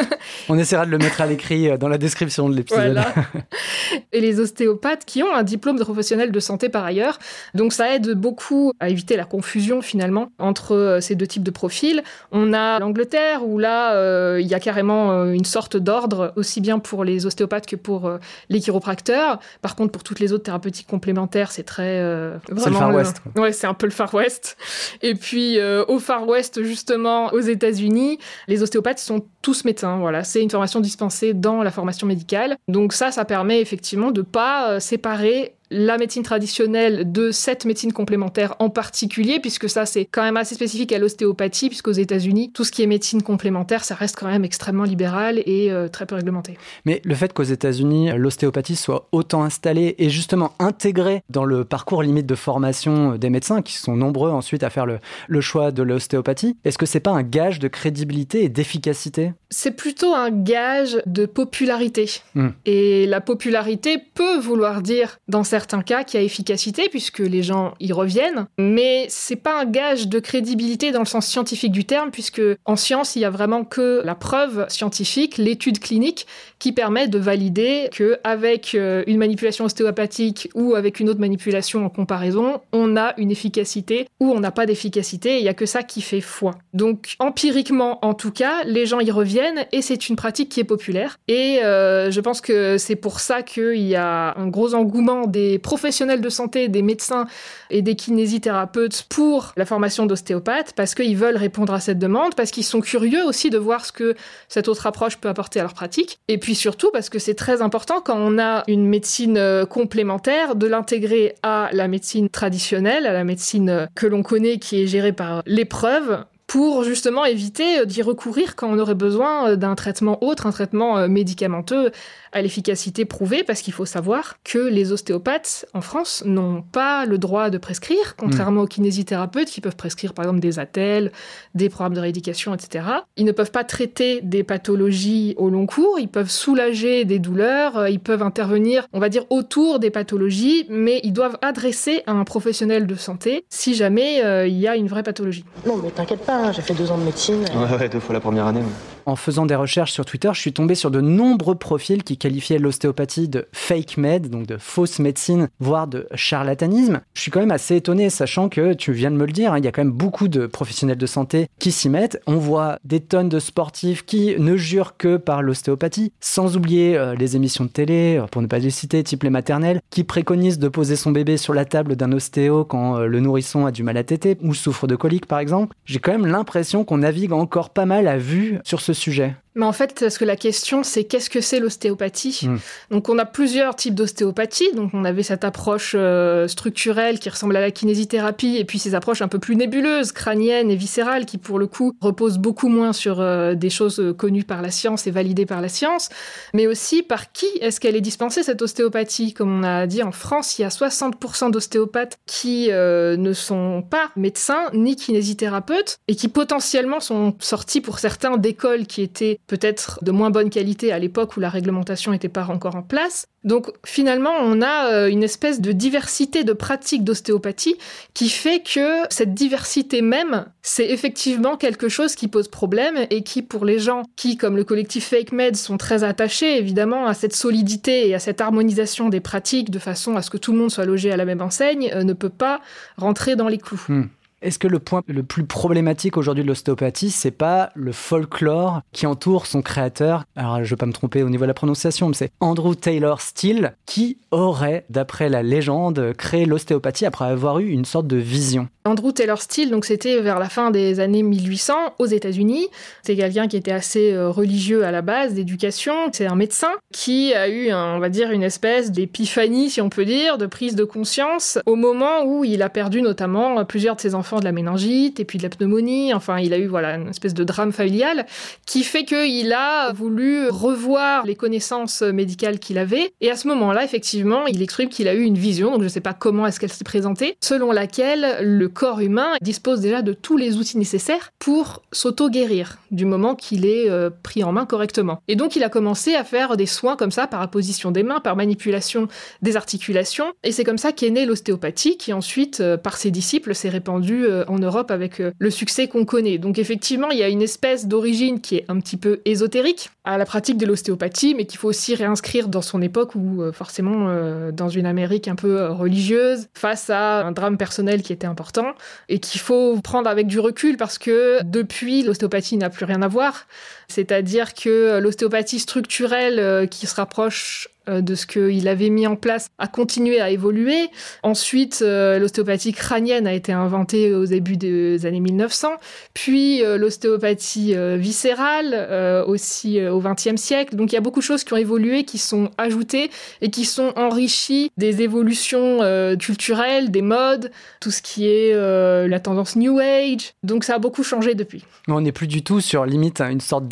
On 0.48 0.58
essaiera 0.58 0.86
de 0.86 0.90
le 0.90 0.98
mettre 0.98 1.20
à 1.20 1.26
l'écrit 1.26 1.68
euh, 1.68 1.76
dans 1.76 1.88
la 1.88 1.98
description 1.98 2.48
de 2.48 2.56
l'épisode. 2.56 2.92
Voilà. 2.92 3.14
et 4.12 4.20
les 4.20 4.40
ostéopathes 4.40 5.04
qui 5.04 5.22
ont 5.22 5.34
un 5.34 5.42
diplôme 5.42 5.78
de 5.78 5.84
professionnel 5.84 6.32
de 6.32 6.40
santé 6.40 6.68
par 6.68 6.84
ailleurs. 6.84 7.18
Donc 7.54 7.72
ça 7.72 7.94
aide 7.94 8.12
beaucoup 8.12 8.72
à 8.80 8.88
éviter 8.88 9.16
la 9.16 9.24
confusion 9.24 9.82
finalement 9.82 10.30
entre 10.38 10.74
euh, 10.74 11.00
ces 11.00 11.14
deux 11.14 11.26
types 11.26 11.42
de 11.42 11.50
profils. 11.50 12.02
On 12.30 12.52
a 12.52 12.78
l'Angleterre 12.78 13.46
où 13.46 13.58
là 13.58 13.94
euh, 13.94 14.40
il 14.40 14.46
y 14.46 14.54
a 14.54 14.60
carrément 14.60 15.12
euh, 15.12 15.32
une 15.32 15.44
sorte 15.44 15.76
d'ordre 15.76 16.32
aussi 16.36 16.60
bien 16.60 16.78
pour 16.78 17.04
les 17.04 17.26
ostéopathes 17.26 17.66
que 17.66 17.76
pour 17.76 18.06
euh, 18.06 18.18
les 18.48 18.60
chiropracteurs. 18.60 19.38
Par 19.60 19.76
contre 19.76 19.92
pour 19.92 20.02
toutes 20.02 20.20
les 20.20 20.32
autres 20.32 20.44
thérapeutiques 20.44 20.86
complémentaires 20.86 21.52
c'est 21.52 21.62
très 21.62 22.00
euh, 22.00 22.36
C'est 22.56 22.70
le 22.70 22.76
Far 22.76 22.94
West, 22.94 23.22
Ouais 23.36 23.52
c'est 23.52 23.66
un 23.66 23.74
peu 23.74 23.86
le 23.86 23.92
Far 23.92 24.12
West. 24.14 24.56
Et 25.02 25.14
puis 25.14 25.58
au 25.88 25.98
Far 25.98 26.26
West 26.26 26.62
justement 26.62 27.32
aux 27.32 27.40
États-Unis 27.40 28.18
les 28.48 28.62
ostéopathes 28.62 28.98
sont 28.98 29.24
tous 29.42 29.64
médecins. 29.64 29.98
Voilà 29.98 30.24
c'est 30.24 30.42
une 30.42 30.50
formation 30.50 30.80
dispensée 30.80 31.34
dans 31.34 31.62
la 31.62 31.70
formation 31.70 32.06
médicale. 32.06 32.56
Donc 32.68 32.92
ça 32.92 33.10
ça 33.10 33.24
permet 33.24 33.31
effectivement 33.60 34.10
de 34.10 34.22
pas 34.22 34.70
euh, 34.70 34.80
séparer 34.80 35.54
la 35.72 35.96
médecine 35.96 36.22
traditionnelle 36.22 37.10
de 37.10 37.30
cette 37.30 37.64
médecine 37.64 37.92
complémentaire 37.92 38.54
en 38.58 38.68
particulier, 38.68 39.40
puisque 39.40 39.68
ça 39.68 39.86
c'est 39.86 40.04
quand 40.04 40.22
même 40.22 40.36
assez 40.36 40.54
spécifique 40.54 40.92
à 40.92 40.98
l'ostéopathie, 40.98 41.68
puisqu'aux 41.68 41.92
États-Unis, 41.92 42.52
tout 42.52 42.64
ce 42.64 42.70
qui 42.70 42.82
est 42.82 42.86
médecine 42.86 43.22
complémentaire, 43.22 43.84
ça 43.84 43.94
reste 43.94 44.16
quand 44.16 44.26
même 44.26 44.44
extrêmement 44.44 44.84
libéral 44.84 45.42
et 45.46 45.72
euh, 45.72 45.88
très 45.88 46.04
peu 46.04 46.14
réglementé. 46.14 46.58
Mais 46.84 47.00
le 47.04 47.14
fait 47.14 47.32
qu'aux 47.32 47.42
États-Unis, 47.42 48.10
l'ostéopathie 48.16 48.76
soit 48.76 49.08
autant 49.12 49.42
installée 49.42 49.94
et 49.98 50.10
justement 50.10 50.52
intégrée 50.58 51.22
dans 51.30 51.44
le 51.44 51.64
parcours 51.64 52.02
limite 52.02 52.26
de 52.26 52.34
formation 52.34 53.16
des 53.16 53.30
médecins, 53.30 53.62
qui 53.62 53.74
sont 53.74 53.96
nombreux 53.96 54.30
ensuite 54.30 54.62
à 54.62 54.70
faire 54.70 54.84
le, 54.84 54.98
le 55.28 55.40
choix 55.40 55.70
de 55.70 55.82
l'ostéopathie, 55.82 56.56
est-ce 56.64 56.76
que 56.76 56.86
c'est 56.86 57.00
pas 57.00 57.12
un 57.12 57.22
gage 57.22 57.58
de 57.58 57.68
crédibilité 57.68 58.44
et 58.44 58.48
d'efficacité? 58.48 59.32
C'est 59.50 59.72
plutôt 59.72 60.14
un 60.14 60.30
gage 60.30 61.00
de 61.06 61.26
popularité. 61.26 62.10
Hmm. 62.34 62.48
Et 62.66 63.06
la 63.06 63.20
popularité 63.20 63.98
peut 64.14 64.38
vouloir 64.38 64.82
dire, 64.82 65.18
dans 65.28 65.44
certains 65.44 65.61
cas, 65.82 66.04
qu'il 66.04 66.20
y 66.20 66.22
a 66.22 66.26
efficacité, 66.26 66.88
puisque 66.88 67.20
les 67.20 67.42
gens 67.42 67.74
y 67.80 67.92
reviennent. 67.92 68.46
Mais 68.58 69.06
c'est 69.08 69.36
pas 69.36 69.60
un 69.60 69.64
gage 69.64 70.08
de 70.08 70.18
crédibilité 70.18 70.92
dans 70.92 71.00
le 71.00 71.06
sens 71.06 71.26
scientifique 71.26 71.72
du 71.72 71.84
terme, 71.84 72.10
puisque 72.10 72.42
en 72.64 72.76
science, 72.76 73.16
il 73.16 73.20
y 73.20 73.24
a 73.24 73.30
vraiment 73.30 73.64
que 73.64 74.02
la 74.04 74.14
preuve 74.14 74.66
scientifique, 74.68 75.38
l'étude 75.38 75.78
clinique, 75.78 76.26
qui 76.58 76.72
permet 76.72 77.08
de 77.08 77.18
valider 77.18 77.88
que 77.92 78.18
avec 78.24 78.74
euh, 78.74 79.02
une 79.06 79.18
manipulation 79.18 79.64
ostéopathique 79.64 80.48
ou 80.54 80.74
avec 80.74 81.00
une 81.00 81.08
autre 81.08 81.20
manipulation 81.20 81.84
en 81.84 81.88
comparaison, 81.88 82.60
on 82.72 82.96
a 82.96 83.14
une 83.16 83.30
efficacité 83.30 84.06
ou 84.20 84.30
on 84.30 84.40
n'a 84.40 84.50
pas 84.50 84.66
d'efficacité. 84.66 85.38
Il 85.38 85.44
y 85.44 85.48
a 85.48 85.54
que 85.54 85.66
ça 85.66 85.82
qui 85.82 86.02
fait 86.02 86.20
foi. 86.20 86.52
Donc 86.72 87.16
empiriquement, 87.18 88.04
en 88.04 88.14
tout 88.14 88.30
cas, 88.30 88.64
les 88.64 88.86
gens 88.86 89.00
y 89.00 89.10
reviennent 89.10 89.66
et 89.72 89.82
c'est 89.82 90.08
une 90.08 90.16
pratique 90.16 90.48
qui 90.48 90.60
est 90.60 90.64
populaire. 90.64 91.18
Et 91.28 91.60
euh, 91.64 92.10
je 92.10 92.20
pense 92.20 92.40
que 92.40 92.78
c'est 92.78 92.96
pour 92.96 93.20
ça 93.20 93.42
qu'il 93.42 93.82
y 93.82 93.96
a 93.96 94.34
un 94.38 94.46
gros 94.46 94.74
engouement 94.74 95.26
des 95.26 95.51
professionnels 95.58 96.20
de 96.20 96.28
santé, 96.28 96.68
des 96.68 96.82
médecins 96.82 97.26
et 97.70 97.82
des 97.82 97.96
kinésithérapeutes 97.96 99.04
pour 99.08 99.52
la 99.56 99.64
formation 99.64 100.06
d'ostéopathe 100.06 100.72
parce 100.74 100.94
qu'ils 100.94 101.16
veulent 101.16 101.36
répondre 101.36 101.72
à 101.72 101.80
cette 101.80 101.98
demande, 101.98 102.34
parce 102.34 102.50
qu'ils 102.50 102.64
sont 102.64 102.80
curieux 102.80 103.24
aussi 103.24 103.50
de 103.50 103.58
voir 103.58 103.84
ce 103.84 103.92
que 103.92 104.14
cette 104.48 104.68
autre 104.68 104.86
approche 104.86 105.16
peut 105.16 105.28
apporter 105.28 105.60
à 105.60 105.62
leur 105.62 105.74
pratique. 105.74 106.18
Et 106.28 106.38
puis 106.38 106.54
surtout 106.54 106.90
parce 106.92 107.08
que 107.08 107.18
c'est 107.18 107.34
très 107.34 107.62
important 107.62 108.00
quand 108.00 108.18
on 108.18 108.38
a 108.38 108.64
une 108.68 108.86
médecine 108.86 109.36
euh, 109.36 109.66
complémentaire 109.66 110.54
de 110.54 110.66
l'intégrer 110.66 111.34
à 111.42 111.70
la 111.72 111.88
médecine 111.88 112.28
traditionnelle, 112.28 113.06
à 113.06 113.12
la 113.12 113.24
médecine 113.24 113.70
euh, 113.70 113.86
que 113.94 114.06
l'on 114.06 114.22
connaît 114.22 114.58
qui 114.58 114.82
est 114.82 114.86
gérée 114.86 115.12
par 115.12 115.42
l'épreuve 115.46 116.24
pour 116.52 116.84
justement 116.84 117.24
éviter 117.24 117.86
d'y 117.86 118.02
recourir 118.02 118.56
quand 118.56 118.68
on 118.68 118.78
aurait 118.78 118.94
besoin 118.94 119.56
d'un 119.56 119.74
traitement 119.74 120.22
autre, 120.22 120.46
un 120.46 120.50
traitement 120.50 121.08
médicamenteux 121.08 121.92
à 122.32 122.42
l'efficacité 122.42 123.04
prouvée, 123.04 123.44
parce 123.44 123.60
qu'il 123.60 123.72
faut 123.72 123.84
savoir 123.84 124.36
que 124.42 124.58
les 124.58 124.92
ostéopathes 124.92 125.66
en 125.74 125.82
France 125.82 126.22
n'ont 126.26 126.62
pas 126.62 127.04
le 127.04 127.18
droit 127.18 127.50
de 127.50 127.58
prescrire, 127.58 128.16
contrairement 128.16 128.62
aux 128.62 128.66
kinésithérapeutes 128.66 129.48
qui 129.48 129.60
peuvent 129.60 129.76
prescrire 129.76 130.14
par 130.14 130.24
exemple 130.24 130.40
des 130.40 130.58
attelles, 130.58 131.12
des 131.54 131.68
programmes 131.68 131.94
de 131.94 132.00
rééducation, 132.00 132.54
etc. 132.54 132.86
Ils 133.16 133.26
ne 133.26 133.32
peuvent 133.32 133.50
pas 133.50 133.64
traiter 133.64 134.20
des 134.22 134.44
pathologies 134.44 135.34
au 135.36 135.50
long 135.50 135.66
cours, 135.66 135.98
ils 135.98 136.08
peuvent 136.08 136.30
soulager 136.30 137.04
des 137.04 137.18
douleurs, 137.18 137.88
ils 137.88 138.00
peuvent 138.00 138.22
intervenir, 138.22 138.88
on 138.92 138.98
va 138.98 139.10
dire, 139.10 139.24
autour 139.28 139.78
des 139.78 139.90
pathologies, 139.90 140.66
mais 140.70 141.00
ils 141.04 141.12
doivent 141.12 141.38
adresser 141.42 142.02
à 142.06 142.12
un 142.12 142.24
professionnel 142.24 142.86
de 142.86 142.94
santé 142.94 143.44
si 143.50 143.74
jamais 143.74 144.24
euh, 144.24 144.46
il 144.46 144.58
y 144.58 144.66
a 144.66 144.76
une 144.76 144.88
vraie 144.88 145.02
pathologie. 145.02 145.44
Non, 145.66 145.76
mais 145.76 145.90
t'inquiète 145.90 146.24
pas, 146.24 146.41
j'ai 146.50 146.62
fait 146.62 146.74
deux 146.74 146.90
ans 146.90 146.98
de 146.98 147.04
médecine. 147.04 147.44
Ouais, 147.54 147.76
ouais, 147.78 147.88
deux 147.88 148.00
fois 148.00 148.14
la 148.14 148.20
première 148.20 148.46
année. 148.46 148.62
En 149.06 149.16
faisant 149.16 149.46
des 149.46 149.54
recherches 149.54 149.92
sur 149.92 150.04
Twitter, 150.04 150.30
je 150.32 150.40
suis 150.40 150.52
tombé 150.52 150.74
sur 150.74 150.90
de 150.90 151.00
nombreux 151.00 151.54
profils 151.54 152.02
qui 152.02 152.16
qualifiaient 152.16 152.58
l'ostéopathie 152.58 153.28
de 153.28 153.46
fake 153.52 153.96
med, 153.96 154.28
donc 154.30 154.46
de 154.46 154.56
fausse 154.58 154.98
médecine, 154.98 155.48
voire 155.60 155.86
de 155.86 156.06
charlatanisme. 156.14 157.00
Je 157.14 157.20
suis 157.20 157.30
quand 157.30 157.40
même 157.40 157.50
assez 157.50 157.76
étonné, 157.76 158.10
sachant 158.10 158.48
que, 158.48 158.74
tu 158.74 158.92
viens 158.92 159.10
de 159.10 159.16
me 159.16 159.26
le 159.26 159.32
dire, 159.32 159.52
hein, 159.52 159.58
il 159.58 159.64
y 159.64 159.68
a 159.68 159.72
quand 159.72 159.82
même 159.82 159.92
beaucoup 159.92 160.28
de 160.28 160.46
professionnels 160.46 160.98
de 160.98 161.06
santé 161.06 161.48
qui 161.58 161.72
s'y 161.72 161.88
mettent. 161.88 162.20
On 162.26 162.36
voit 162.36 162.78
des 162.84 163.00
tonnes 163.00 163.28
de 163.28 163.38
sportifs 163.38 164.04
qui 164.04 164.34
ne 164.38 164.56
jurent 164.56 164.96
que 164.96 165.16
par 165.16 165.42
l'ostéopathie, 165.42 166.12
sans 166.20 166.56
oublier 166.56 166.96
euh, 166.96 167.14
les 167.14 167.36
émissions 167.36 167.64
de 167.64 167.70
télé, 167.70 168.18
euh, 168.18 168.26
pour 168.26 168.42
ne 168.42 168.46
pas 168.46 168.58
les 168.58 168.70
citer, 168.70 169.02
type 169.02 169.24
les 169.24 169.30
maternelles, 169.30 169.80
qui 169.90 170.04
préconisent 170.04 170.58
de 170.58 170.68
poser 170.68 170.96
son 170.96 171.10
bébé 171.10 171.36
sur 171.36 171.54
la 171.54 171.64
table 171.64 171.96
d'un 171.96 172.12
ostéo 172.12 172.64
quand 172.64 172.96
euh, 172.96 173.06
le 173.06 173.20
nourrisson 173.20 173.66
a 173.66 173.72
du 173.72 173.82
mal 173.82 173.96
à 173.96 174.04
téter 174.04 174.36
ou 174.42 174.54
souffre 174.54 174.86
de 174.86 174.96
colique 174.96 175.26
par 175.26 175.38
exemple. 175.38 175.74
J'ai 175.84 175.98
quand 175.98 176.12
même 176.12 176.26
l'impression 176.26 176.84
qu'on 176.84 176.98
navigue 176.98 177.32
encore 177.32 177.70
pas 177.70 177.86
mal 177.86 178.08
à 178.08 178.18
vue 178.18 178.58
sur 178.64 178.80
ce 178.80 178.91
sujet. 178.94 179.34
Mais 179.54 179.66
en 179.66 179.72
fait, 179.72 179.98
parce 179.98 180.18
que 180.18 180.24
la 180.24 180.36
question, 180.36 180.82
c'est 180.82 181.04
qu'est-ce 181.04 181.30
que 181.30 181.40
c'est 181.40 181.60
l'ostéopathie 181.60 182.40
mmh. 182.46 182.58
Donc, 182.90 183.08
on 183.08 183.18
a 183.18 183.24
plusieurs 183.24 183.76
types 183.76 183.94
d'ostéopathie. 183.94 184.72
Donc, 184.74 184.90
on 184.94 185.04
avait 185.04 185.22
cette 185.22 185.44
approche 185.44 185.94
euh, 185.96 186.48
structurelle 186.48 187.18
qui 187.18 187.28
ressemble 187.28 187.56
à 187.56 187.60
la 187.60 187.70
kinésithérapie, 187.70 188.56
et 188.56 188.64
puis 188.64 188.78
ces 188.78 188.94
approches 188.94 189.22
un 189.22 189.28
peu 189.28 189.38
plus 189.38 189.56
nébuleuses, 189.56 190.12
crâniennes 190.12 190.70
et 190.70 190.76
viscérales, 190.76 191.26
qui 191.26 191.38
pour 191.38 191.58
le 191.58 191.66
coup 191.66 191.92
reposent 192.00 192.38
beaucoup 192.38 192.68
moins 192.68 192.92
sur 192.92 193.20
euh, 193.20 193.54
des 193.54 193.70
choses 193.70 194.14
connues 194.16 194.44
par 194.44 194.62
la 194.62 194.70
science 194.70 195.06
et 195.06 195.10
validées 195.10 195.46
par 195.46 195.60
la 195.60 195.68
science, 195.68 196.08
mais 196.54 196.66
aussi 196.66 197.02
par 197.02 197.32
qui 197.32 197.46
est-ce 197.60 197.80
qu'elle 197.80 197.96
est 197.96 198.00
dispensée 198.00 198.42
cette 198.42 198.62
ostéopathie? 198.62 199.34
Comme 199.34 199.60
on 199.60 199.62
a 199.62 199.86
dit 199.86 200.02
en 200.02 200.12
France, 200.12 200.58
il 200.58 200.62
y 200.62 200.64
a 200.64 200.68
60% 200.68 201.50
d'ostéopathes 201.50 202.18
qui 202.26 202.68
euh, 202.70 203.16
ne 203.16 203.32
sont 203.32 203.84
pas 203.88 204.10
médecins 204.16 204.70
ni 204.72 204.96
kinésithérapeutes 204.96 205.98
et 206.08 206.14
qui 206.14 206.28
potentiellement 206.28 207.00
sont 207.00 207.34
sortis 207.38 207.80
pour 207.80 207.98
certains 207.98 208.36
d'écoles 208.36 208.86
qui 208.86 209.02
étaient 209.02 209.40
peut-être 209.52 209.98
de 210.00 210.12
moins 210.12 210.30
bonne 210.30 210.48
qualité 210.48 210.92
à 210.92 210.98
l'époque 210.98 211.36
où 211.36 211.40
la 211.40 211.50
réglementation 211.50 212.12
n'était 212.12 212.30
pas 212.30 212.46
encore 212.46 212.74
en 212.74 212.80
place. 212.80 213.26
Donc 213.44 213.70
finalement, 213.84 214.32
on 214.40 214.62
a 214.62 214.90
euh, 214.90 215.10
une 215.10 215.22
espèce 215.22 215.60
de 215.60 215.72
diversité 215.72 216.42
de 216.42 216.54
pratiques 216.54 217.04
d'ostéopathie 217.04 217.76
qui 218.14 218.30
fait 218.30 218.62
que 218.62 219.02
cette 219.10 219.34
diversité 219.34 220.00
même, 220.00 220.46
c'est 220.62 220.88
effectivement 220.88 221.58
quelque 221.58 221.90
chose 221.90 222.14
qui 222.14 222.28
pose 222.28 222.48
problème 222.48 222.96
et 223.10 223.22
qui, 223.24 223.42
pour 223.42 223.66
les 223.66 223.78
gens 223.78 224.04
qui, 224.16 224.38
comme 224.38 224.56
le 224.56 224.64
collectif 224.64 225.08
Fake 225.08 225.32
Med, 225.32 225.54
sont 225.54 225.76
très 225.76 226.02
attachés 226.02 226.56
évidemment 226.56 227.06
à 227.06 227.12
cette 227.12 227.36
solidité 227.36 228.08
et 228.08 228.14
à 228.14 228.20
cette 228.20 228.40
harmonisation 228.40 229.10
des 229.10 229.20
pratiques 229.20 229.68
de 229.68 229.78
façon 229.78 230.16
à 230.16 230.22
ce 230.22 230.30
que 230.30 230.38
tout 230.38 230.52
le 230.52 230.58
monde 230.58 230.70
soit 230.70 230.86
logé 230.86 231.12
à 231.12 231.18
la 231.18 231.26
même 231.26 231.42
enseigne, 231.42 231.90
euh, 231.94 232.04
ne 232.04 232.14
peut 232.14 232.30
pas 232.30 232.62
rentrer 232.96 233.36
dans 233.36 233.48
les 233.48 233.58
clous. 233.58 233.84
Hmm. 233.86 234.04
Est-ce 234.42 234.58
que 234.58 234.66
le 234.66 234.80
point 234.80 235.02
le 235.06 235.22
plus 235.22 235.44
problématique 235.44 236.16
aujourd'hui 236.16 236.42
de 236.42 236.48
l'ostéopathie, 236.48 237.12
c'est 237.12 237.30
pas 237.30 237.70
le 237.76 237.92
folklore 237.92 238.80
qui 238.90 239.06
entoure 239.06 239.46
son 239.46 239.62
créateur? 239.62 240.24
Alors, 240.34 240.64
je 240.64 240.70
vais 240.70 240.76
pas 240.76 240.86
me 240.86 240.92
tromper 240.92 241.22
au 241.22 241.30
niveau 241.30 241.44
de 241.44 241.48
la 241.48 241.54
prononciation, 241.54 242.08
mais 242.08 242.14
c'est 242.14 242.32
Andrew 242.40 242.74
Taylor 242.74 243.20
Steele 243.20 243.74
qui 243.86 244.18
aurait, 244.32 244.84
d'après 244.90 245.28
la 245.28 245.44
légende, 245.44 246.12
créé 246.18 246.44
l'ostéopathie 246.44 247.06
après 247.06 247.26
avoir 247.26 247.60
eu 247.60 247.68
une 247.68 247.84
sorte 247.84 248.08
de 248.08 248.16
vision. 248.16 248.68
Andrew 248.84 249.12
Taylor 249.12 249.40
Steele, 249.40 249.70
donc 249.70 249.84
c'était 249.84 250.20
vers 250.20 250.40
la 250.40 250.48
fin 250.48 250.72
des 250.72 250.98
années 250.98 251.22
1800 251.22 251.74
aux 252.00 252.06
États-Unis. 252.06 252.66
C'est 253.04 253.14
quelqu'un 253.14 253.46
qui 253.46 253.56
était 253.56 253.70
assez 253.70 254.12
euh, 254.12 254.28
religieux 254.28 254.84
à 254.84 254.90
la 254.90 255.02
base, 255.02 255.34
d'éducation. 255.34 255.94
C'est 256.10 256.26
un 256.26 256.34
médecin 256.34 256.72
qui 256.92 257.32
a 257.32 257.48
eu, 257.48 257.72
on 257.72 258.00
va 258.00 258.08
dire, 258.08 258.32
une 258.32 258.42
espèce 258.42 258.90
d'épiphanie, 258.90 259.70
si 259.70 259.80
on 259.80 259.88
peut 259.88 260.04
dire, 260.04 260.36
de 260.36 260.46
prise 260.46 260.74
de 260.74 260.82
conscience 260.82 261.60
au 261.64 261.76
moment 261.76 262.24
où 262.24 262.44
il 262.44 262.60
a 262.60 262.68
perdu 262.68 263.02
notamment 263.02 263.64
plusieurs 263.64 263.94
de 263.94 264.00
ses 264.00 264.16
enfants 264.16 264.31
de 264.40 264.44
la 264.44 264.52
méningite 264.52 265.20
et 265.20 265.24
puis 265.24 265.38
de 265.38 265.42
la 265.42 265.48
pneumonie. 265.48 266.14
Enfin, 266.14 266.38
il 266.38 266.52
a 266.52 266.58
eu 266.58 266.66
voilà 266.66 266.96
une 266.96 267.08
espèce 267.08 267.34
de 267.34 267.44
drame 267.44 267.72
familial 267.72 268.26
qui 268.66 268.84
fait 268.84 269.04
qu'il 269.04 269.52
a 269.52 269.92
voulu 269.92 270.48
revoir 270.48 271.24
les 271.26 271.34
connaissances 271.34 272.02
médicales 272.02 272.58
qu'il 272.58 272.78
avait. 272.78 273.12
Et 273.20 273.30
à 273.30 273.36
ce 273.36 273.48
moment-là, 273.48 273.84
effectivement, 273.84 274.46
il 274.46 274.62
exprime 274.62 274.88
qu'il 274.88 275.08
a 275.08 275.14
eu 275.14 275.22
une 275.22 275.38
vision. 275.38 275.70
Donc 275.70 275.80
je 275.80 275.84
ne 275.84 275.88
sais 275.88 276.00
pas 276.00 276.14
comment 276.14 276.46
est-ce 276.46 276.60
qu'elle 276.60 276.72
s'est 276.72 276.84
présentée, 276.84 277.36
selon 277.40 277.72
laquelle 277.72 278.38
le 278.40 278.68
corps 278.68 279.00
humain 279.00 279.32
dispose 279.40 279.80
déjà 279.80 280.02
de 280.02 280.12
tous 280.12 280.36
les 280.36 280.56
outils 280.56 280.78
nécessaires 280.78 281.32
pour 281.38 281.82
s'auto-guérir 281.92 282.78
du 282.90 283.04
moment 283.04 283.34
qu'il 283.34 283.66
est 283.66 283.88
euh, 283.90 284.10
pris 284.22 284.44
en 284.44 284.52
main 284.52 284.66
correctement. 284.66 285.22
Et 285.28 285.36
donc 285.36 285.56
il 285.56 285.64
a 285.64 285.68
commencé 285.68 286.14
à 286.14 286.24
faire 286.24 286.56
des 286.56 286.66
soins 286.66 286.96
comme 286.96 287.10
ça 287.10 287.26
par 287.26 287.42
apposition 287.42 287.90
des 287.90 288.02
mains, 288.02 288.20
par 288.20 288.36
manipulation 288.36 289.08
des 289.42 289.56
articulations. 289.56 290.32
Et 290.44 290.52
c'est 290.52 290.64
comme 290.64 290.78
ça 290.78 290.92
qu'est 290.92 291.10
née 291.10 291.26
l'ostéopathie 291.26 291.96
qui 291.96 292.12
ensuite, 292.12 292.60
euh, 292.60 292.76
par 292.76 292.96
ses 292.96 293.10
disciples, 293.10 293.54
s'est 293.54 293.68
répandue 293.68 294.21
euh, 294.24 294.44
en 294.48 294.58
Europe 294.58 294.90
avec 294.90 295.22
le 295.38 295.50
succès 295.50 295.88
qu'on 295.88 296.04
connaît. 296.04 296.38
Donc 296.38 296.58
effectivement, 296.58 297.10
il 297.10 297.18
y 297.18 297.22
a 297.22 297.28
une 297.28 297.42
espèce 297.42 297.86
d'origine 297.86 298.40
qui 298.40 298.56
est 298.56 298.64
un 298.68 298.78
petit 298.80 298.96
peu 298.96 299.20
ésotérique 299.24 299.90
à 300.04 300.18
la 300.18 300.24
pratique 300.24 300.56
de 300.58 300.66
l'ostéopathie, 300.66 301.34
mais 301.34 301.44
qu'il 301.44 301.58
faut 301.58 301.68
aussi 301.68 301.94
réinscrire 301.94 302.48
dans 302.48 302.62
son 302.62 302.82
époque 302.82 303.14
où 303.14 303.42
forcément 303.52 304.50
dans 304.50 304.68
une 304.68 304.86
Amérique 304.86 305.28
un 305.28 305.36
peu 305.36 305.68
religieuse, 305.68 306.48
face 306.54 306.90
à 306.90 307.24
un 307.24 307.32
drame 307.32 307.56
personnel 307.56 308.02
qui 308.02 308.12
était 308.12 308.26
important 308.26 308.72
et 309.08 309.20
qu'il 309.20 309.40
faut 309.40 309.80
prendre 309.80 310.08
avec 310.08 310.26
du 310.26 310.40
recul 310.40 310.76
parce 310.76 310.98
que 310.98 311.42
depuis, 311.44 312.02
l'ostéopathie 312.02 312.56
n'a 312.56 312.70
plus 312.70 312.84
rien 312.84 313.02
à 313.02 313.08
voir. 313.08 313.46
C'est-à-dire 313.92 314.54
que 314.54 314.98
l'ostéopathie 314.98 315.58
structurelle 315.58 316.38
euh, 316.38 316.66
qui 316.66 316.86
se 316.86 316.94
rapproche 316.94 317.68
euh, 317.88 318.00
de 318.00 318.14
ce 318.14 318.26
qu'il 318.26 318.68
avait 318.68 318.90
mis 318.90 319.08
en 319.08 319.16
place 319.16 319.48
a 319.58 319.66
continué 319.66 320.20
à 320.20 320.30
évoluer. 320.30 320.88
Ensuite, 321.24 321.80
euh, 321.82 322.20
l'ostéopathie 322.20 322.72
crânienne 322.72 323.26
a 323.26 323.32
été 323.32 323.50
inventée 323.52 324.14
au 324.14 324.24
début 324.24 324.56
des 324.56 325.04
années 325.04 325.18
1900, 325.18 325.68
puis 326.14 326.62
euh, 326.62 326.78
l'ostéopathie 326.78 327.74
viscérale 327.96 329.24
aussi 329.26 329.84
au 329.84 330.00
XXe 330.00 330.40
siècle. 330.40 330.76
Donc 330.76 330.92
il 330.92 330.94
y 330.94 330.98
a 330.98 331.00
beaucoup 331.00 331.20
de 331.20 331.24
choses 331.24 331.42
qui 331.42 331.52
ont 331.54 331.56
évolué, 331.56 332.04
qui 332.04 332.18
sont 332.18 332.50
ajoutées 332.56 333.10
et 333.40 333.50
qui 333.50 333.64
sont 333.64 333.92
enrichies 333.96 334.70
des 334.76 335.02
évolutions 335.02 335.78
culturelles, 336.18 336.90
des 336.90 337.02
modes, 337.02 337.50
tout 337.80 337.90
ce 337.90 338.02
qui 338.02 338.26
est 338.26 338.54
la 338.54 339.20
tendance 339.20 339.56
New 339.56 339.78
Age. 339.78 340.34
Donc 340.42 340.64
ça 340.64 340.76
a 340.76 340.78
beaucoup 340.78 341.02
changé 341.02 341.34
depuis. 341.34 341.64
On 341.88 342.00
n'est 342.00 342.12
plus 342.12 342.26
du 342.26 342.42
tout 342.42 342.60
sur 342.60 342.84
limite 342.84 343.20
une 343.20 343.40
sorte 343.40 343.66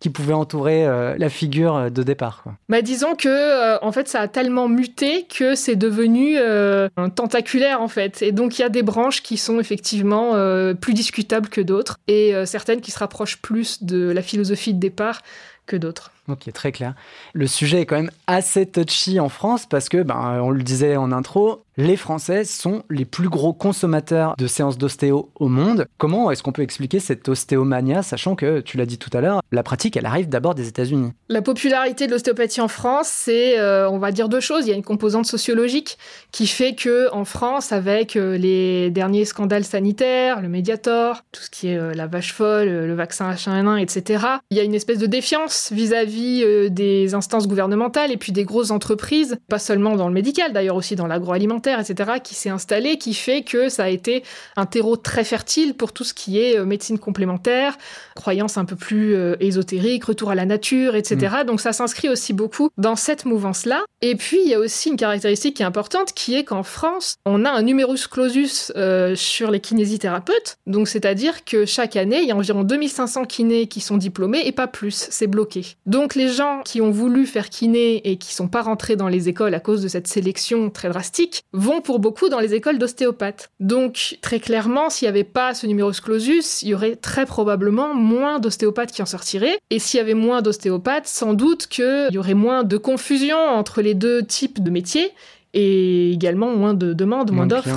qui 0.00 0.10
pouvait 0.10 0.34
entourer 0.34 0.86
la 1.18 1.28
figure 1.28 1.90
de 1.90 2.02
départ. 2.02 2.42
Quoi. 2.42 2.54
Bah, 2.68 2.82
disons 2.82 3.14
que 3.14 3.28
euh, 3.28 3.78
en 3.82 3.92
fait 3.92 4.08
ça 4.08 4.20
a 4.20 4.28
tellement 4.28 4.68
muté 4.68 5.26
que 5.26 5.54
c'est 5.54 5.76
devenu 5.76 6.36
euh, 6.38 6.88
un 6.96 7.10
tentaculaire 7.10 7.80
en 7.82 7.88
fait. 7.88 8.22
Et 8.22 8.32
donc 8.32 8.58
il 8.58 8.62
y 8.62 8.64
a 8.64 8.68
des 8.68 8.82
branches 8.82 9.22
qui 9.22 9.36
sont 9.36 9.60
effectivement 9.60 10.34
euh, 10.34 10.74
plus 10.74 10.94
discutables 10.94 11.48
que 11.48 11.60
d'autres 11.60 11.98
et 12.08 12.34
certaines 12.44 12.80
qui 12.80 12.90
se 12.90 12.98
rapprochent 12.98 13.40
plus 13.40 13.82
de 13.82 14.10
la 14.10 14.22
philosophie 14.22 14.74
de 14.74 14.80
départ 14.80 15.22
que 15.66 15.76
d'autres. 15.76 16.12
Ok, 16.28 16.52
très 16.52 16.72
clair. 16.72 16.94
Le 17.32 17.46
sujet 17.46 17.80
est 17.80 17.86
quand 17.86 17.96
même 17.96 18.10
assez 18.26 18.66
touchy 18.66 19.20
en 19.20 19.28
France 19.28 19.66
parce 19.66 19.88
que, 19.88 20.02
ben, 20.02 20.40
on 20.42 20.50
le 20.50 20.62
disait 20.62 20.96
en 20.96 21.12
intro, 21.12 21.64
les 21.78 21.96
Français 21.96 22.44
sont 22.44 22.84
les 22.88 23.04
plus 23.04 23.28
gros 23.28 23.52
consommateurs 23.52 24.34
de 24.38 24.46
séances 24.46 24.78
d'ostéo 24.78 25.30
au 25.34 25.48
monde. 25.48 25.86
Comment 25.98 26.30
est-ce 26.30 26.42
qu'on 26.42 26.52
peut 26.52 26.62
expliquer 26.62 27.00
cette 27.00 27.28
ostéomania, 27.28 28.02
sachant 28.02 28.34
que, 28.34 28.60
tu 28.60 28.78
l'as 28.78 28.86
dit 28.86 28.96
tout 28.96 29.10
à 29.12 29.20
l'heure, 29.20 29.42
la 29.52 29.62
pratique, 29.62 29.96
elle 29.96 30.06
arrive 30.06 30.28
d'abord 30.28 30.54
des 30.54 30.68
États-Unis? 30.68 31.12
La 31.28 31.42
popularité 31.42 32.06
de 32.06 32.12
l'ostéopathie 32.12 32.62
en 32.62 32.68
France, 32.68 33.08
c'est, 33.08 33.58
euh, 33.58 33.90
on 33.90 33.98
va 33.98 34.10
dire 34.10 34.30
deux 34.30 34.40
choses. 34.40 34.66
Il 34.66 34.70
y 34.70 34.72
a 34.72 34.76
une 34.76 34.82
composante 34.82 35.26
sociologique 35.26 35.98
qui 36.32 36.46
fait 36.46 36.74
que 36.74 37.12
en 37.12 37.26
France, 37.26 37.72
avec 37.72 38.16
euh, 38.16 38.38
les 38.38 38.90
derniers 38.90 39.26
scandales 39.26 39.64
sanitaires, 39.64 40.40
le 40.40 40.48
Mediator, 40.48 41.24
tout 41.30 41.42
ce 41.42 41.50
qui 41.50 41.68
est 41.68 41.76
euh, 41.76 41.92
la 41.92 42.06
vache 42.06 42.32
folle, 42.32 42.68
le 42.68 42.94
vaccin 42.94 43.30
H1N1, 43.30 43.78
etc., 43.82 44.24
il 44.50 44.56
y 44.56 44.60
a 44.60 44.62
une 44.62 44.74
espèce 44.74 44.98
de 44.98 45.06
défiance 45.06 45.70
vis-à-vis 45.72 46.70
des 46.70 47.14
instances 47.14 47.46
gouvernementales 47.46 48.12
et 48.12 48.16
puis 48.16 48.32
des 48.32 48.44
grosses 48.44 48.70
entreprises, 48.70 49.36
pas 49.48 49.58
seulement 49.58 49.96
dans 49.96 50.08
le 50.08 50.14
médical, 50.14 50.52
d'ailleurs 50.54 50.76
aussi 50.76 50.96
dans 50.96 51.06
l'agroalimentaire, 51.06 51.65
etc., 51.66 52.12
qui 52.22 52.34
s'est 52.34 52.50
installé, 52.50 52.98
qui 52.98 53.14
fait 53.14 53.42
que 53.42 53.68
ça 53.68 53.84
a 53.84 53.88
été 53.88 54.22
un 54.56 54.66
terreau 54.66 54.96
très 54.96 55.24
fertile 55.24 55.74
pour 55.74 55.92
tout 55.92 56.04
ce 56.04 56.14
qui 56.14 56.40
est 56.40 56.58
euh, 56.58 56.64
médecine 56.64 56.98
complémentaire, 56.98 57.76
croyances 58.14 58.56
un 58.58 58.64
peu 58.64 58.76
plus 58.76 59.14
euh, 59.14 59.36
ésotériques, 59.40 60.04
retour 60.04 60.30
à 60.30 60.34
la 60.34 60.46
nature, 60.46 60.96
etc. 60.96 61.36
Donc 61.46 61.60
ça 61.60 61.72
s'inscrit 61.72 62.08
aussi 62.08 62.32
beaucoup 62.32 62.70
dans 62.78 62.96
cette 62.96 63.24
mouvance-là. 63.24 63.84
Et 64.02 64.14
puis 64.14 64.38
il 64.44 64.48
y 64.48 64.54
a 64.54 64.58
aussi 64.58 64.90
une 64.90 64.96
caractéristique 64.96 65.56
qui 65.56 65.62
est 65.62 65.66
importante, 65.66 66.12
qui 66.12 66.34
est 66.34 66.44
qu'en 66.44 66.62
France, 66.62 67.16
on 67.24 67.44
a 67.44 67.50
un 67.50 67.62
numerus 67.62 68.06
clausus 68.06 68.72
sur 69.14 69.50
les 69.50 69.60
kinésithérapeutes. 69.60 70.58
Donc 70.66 70.88
c'est-à-dire 70.88 71.44
que 71.44 71.64
chaque 71.64 71.96
année, 71.96 72.20
il 72.20 72.28
y 72.28 72.32
a 72.32 72.36
environ 72.36 72.62
2500 72.62 73.24
kinés 73.24 73.66
qui 73.66 73.80
sont 73.80 73.96
diplômés 73.96 74.42
et 74.44 74.52
pas 74.52 74.66
plus, 74.66 75.08
c'est 75.10 75.26
bloqué. 75.26 75.76
Donc 75.86 76.14
les 76.14 76.28
gens 76.28 76.60
qui 76.64 76.80
ont 76.80 76.90
voulu 76.90 77.26
faire 77.26 77.50
kiné 77.50 78.08
et 78.08 78.16
qui 78.16 78.34
sont 78.34 78.48
pas 78.48 78.62
rentrés 78.62 78.96
dans 78.96 79.08
les 79.08 79.28
écoles 79.28 79.54
à 79.54 79.60
cause 79.60 79.82
de 79.82 79.88
cette 79.88 80.06
sélection 80.06 80.70
très 80.70 80.88
drastique 80.88 81.44
vont 81.56 81.80
pour 81.80 81.98
beaucoup 81.98 82.28
dans 82.28 82.38
les 82.38 82.54
écoles 82.54 82.78
d'ostéopathes. 82.78 83.50
Donc 83.60 84.18
très 84.20 84.38
clairement, 84.40 84.90
s'il 84.90 85.06
n'y 85.06 85.10
avait 85.10 85.24
pas 85.24 85.54
ce 85.54 85.66
numerus 85.66 86.00
clausus, 86.00 86.62
il 86.62 86.68
y 86.68 86.74
aurait 86.74 86.96
très 86.96 87.26
probablement 87.26 87.94
moins 87.94 88.38
d'ostéopathes 88.38 88.92
qui 88.92 89.02
en 89.02 89.06
sortiraient. 89.06 89.58
Et 89.70 89.78
s'il 89.78 89.98
y 89.98 90.00
avait 90.00 90.14
moins 90.14 90.42
d'ostéopathes, 90.42 91.06
sans 91.06 91.34
doute 91.34 91.66
qu'il 91.66 92.08
y 92.12 92.18
aurait 92.18 92.34
moins 92.34 92.62
de 92.62 92.76
confusion 92.76 93.38
entre 93.38 93.82
les 93.82 93.94
deux 93.94 94.22
types 94.22 94.62
de 94.62 94.70
métiers 94.70 95.12
et 95.54 96.12
également 96.12 96.54
moins 96.54 96.74
de 96.74 96.92
demandes, 96.92 97.30
moins, 97.30 97.46
d'offres. 97.46 97.68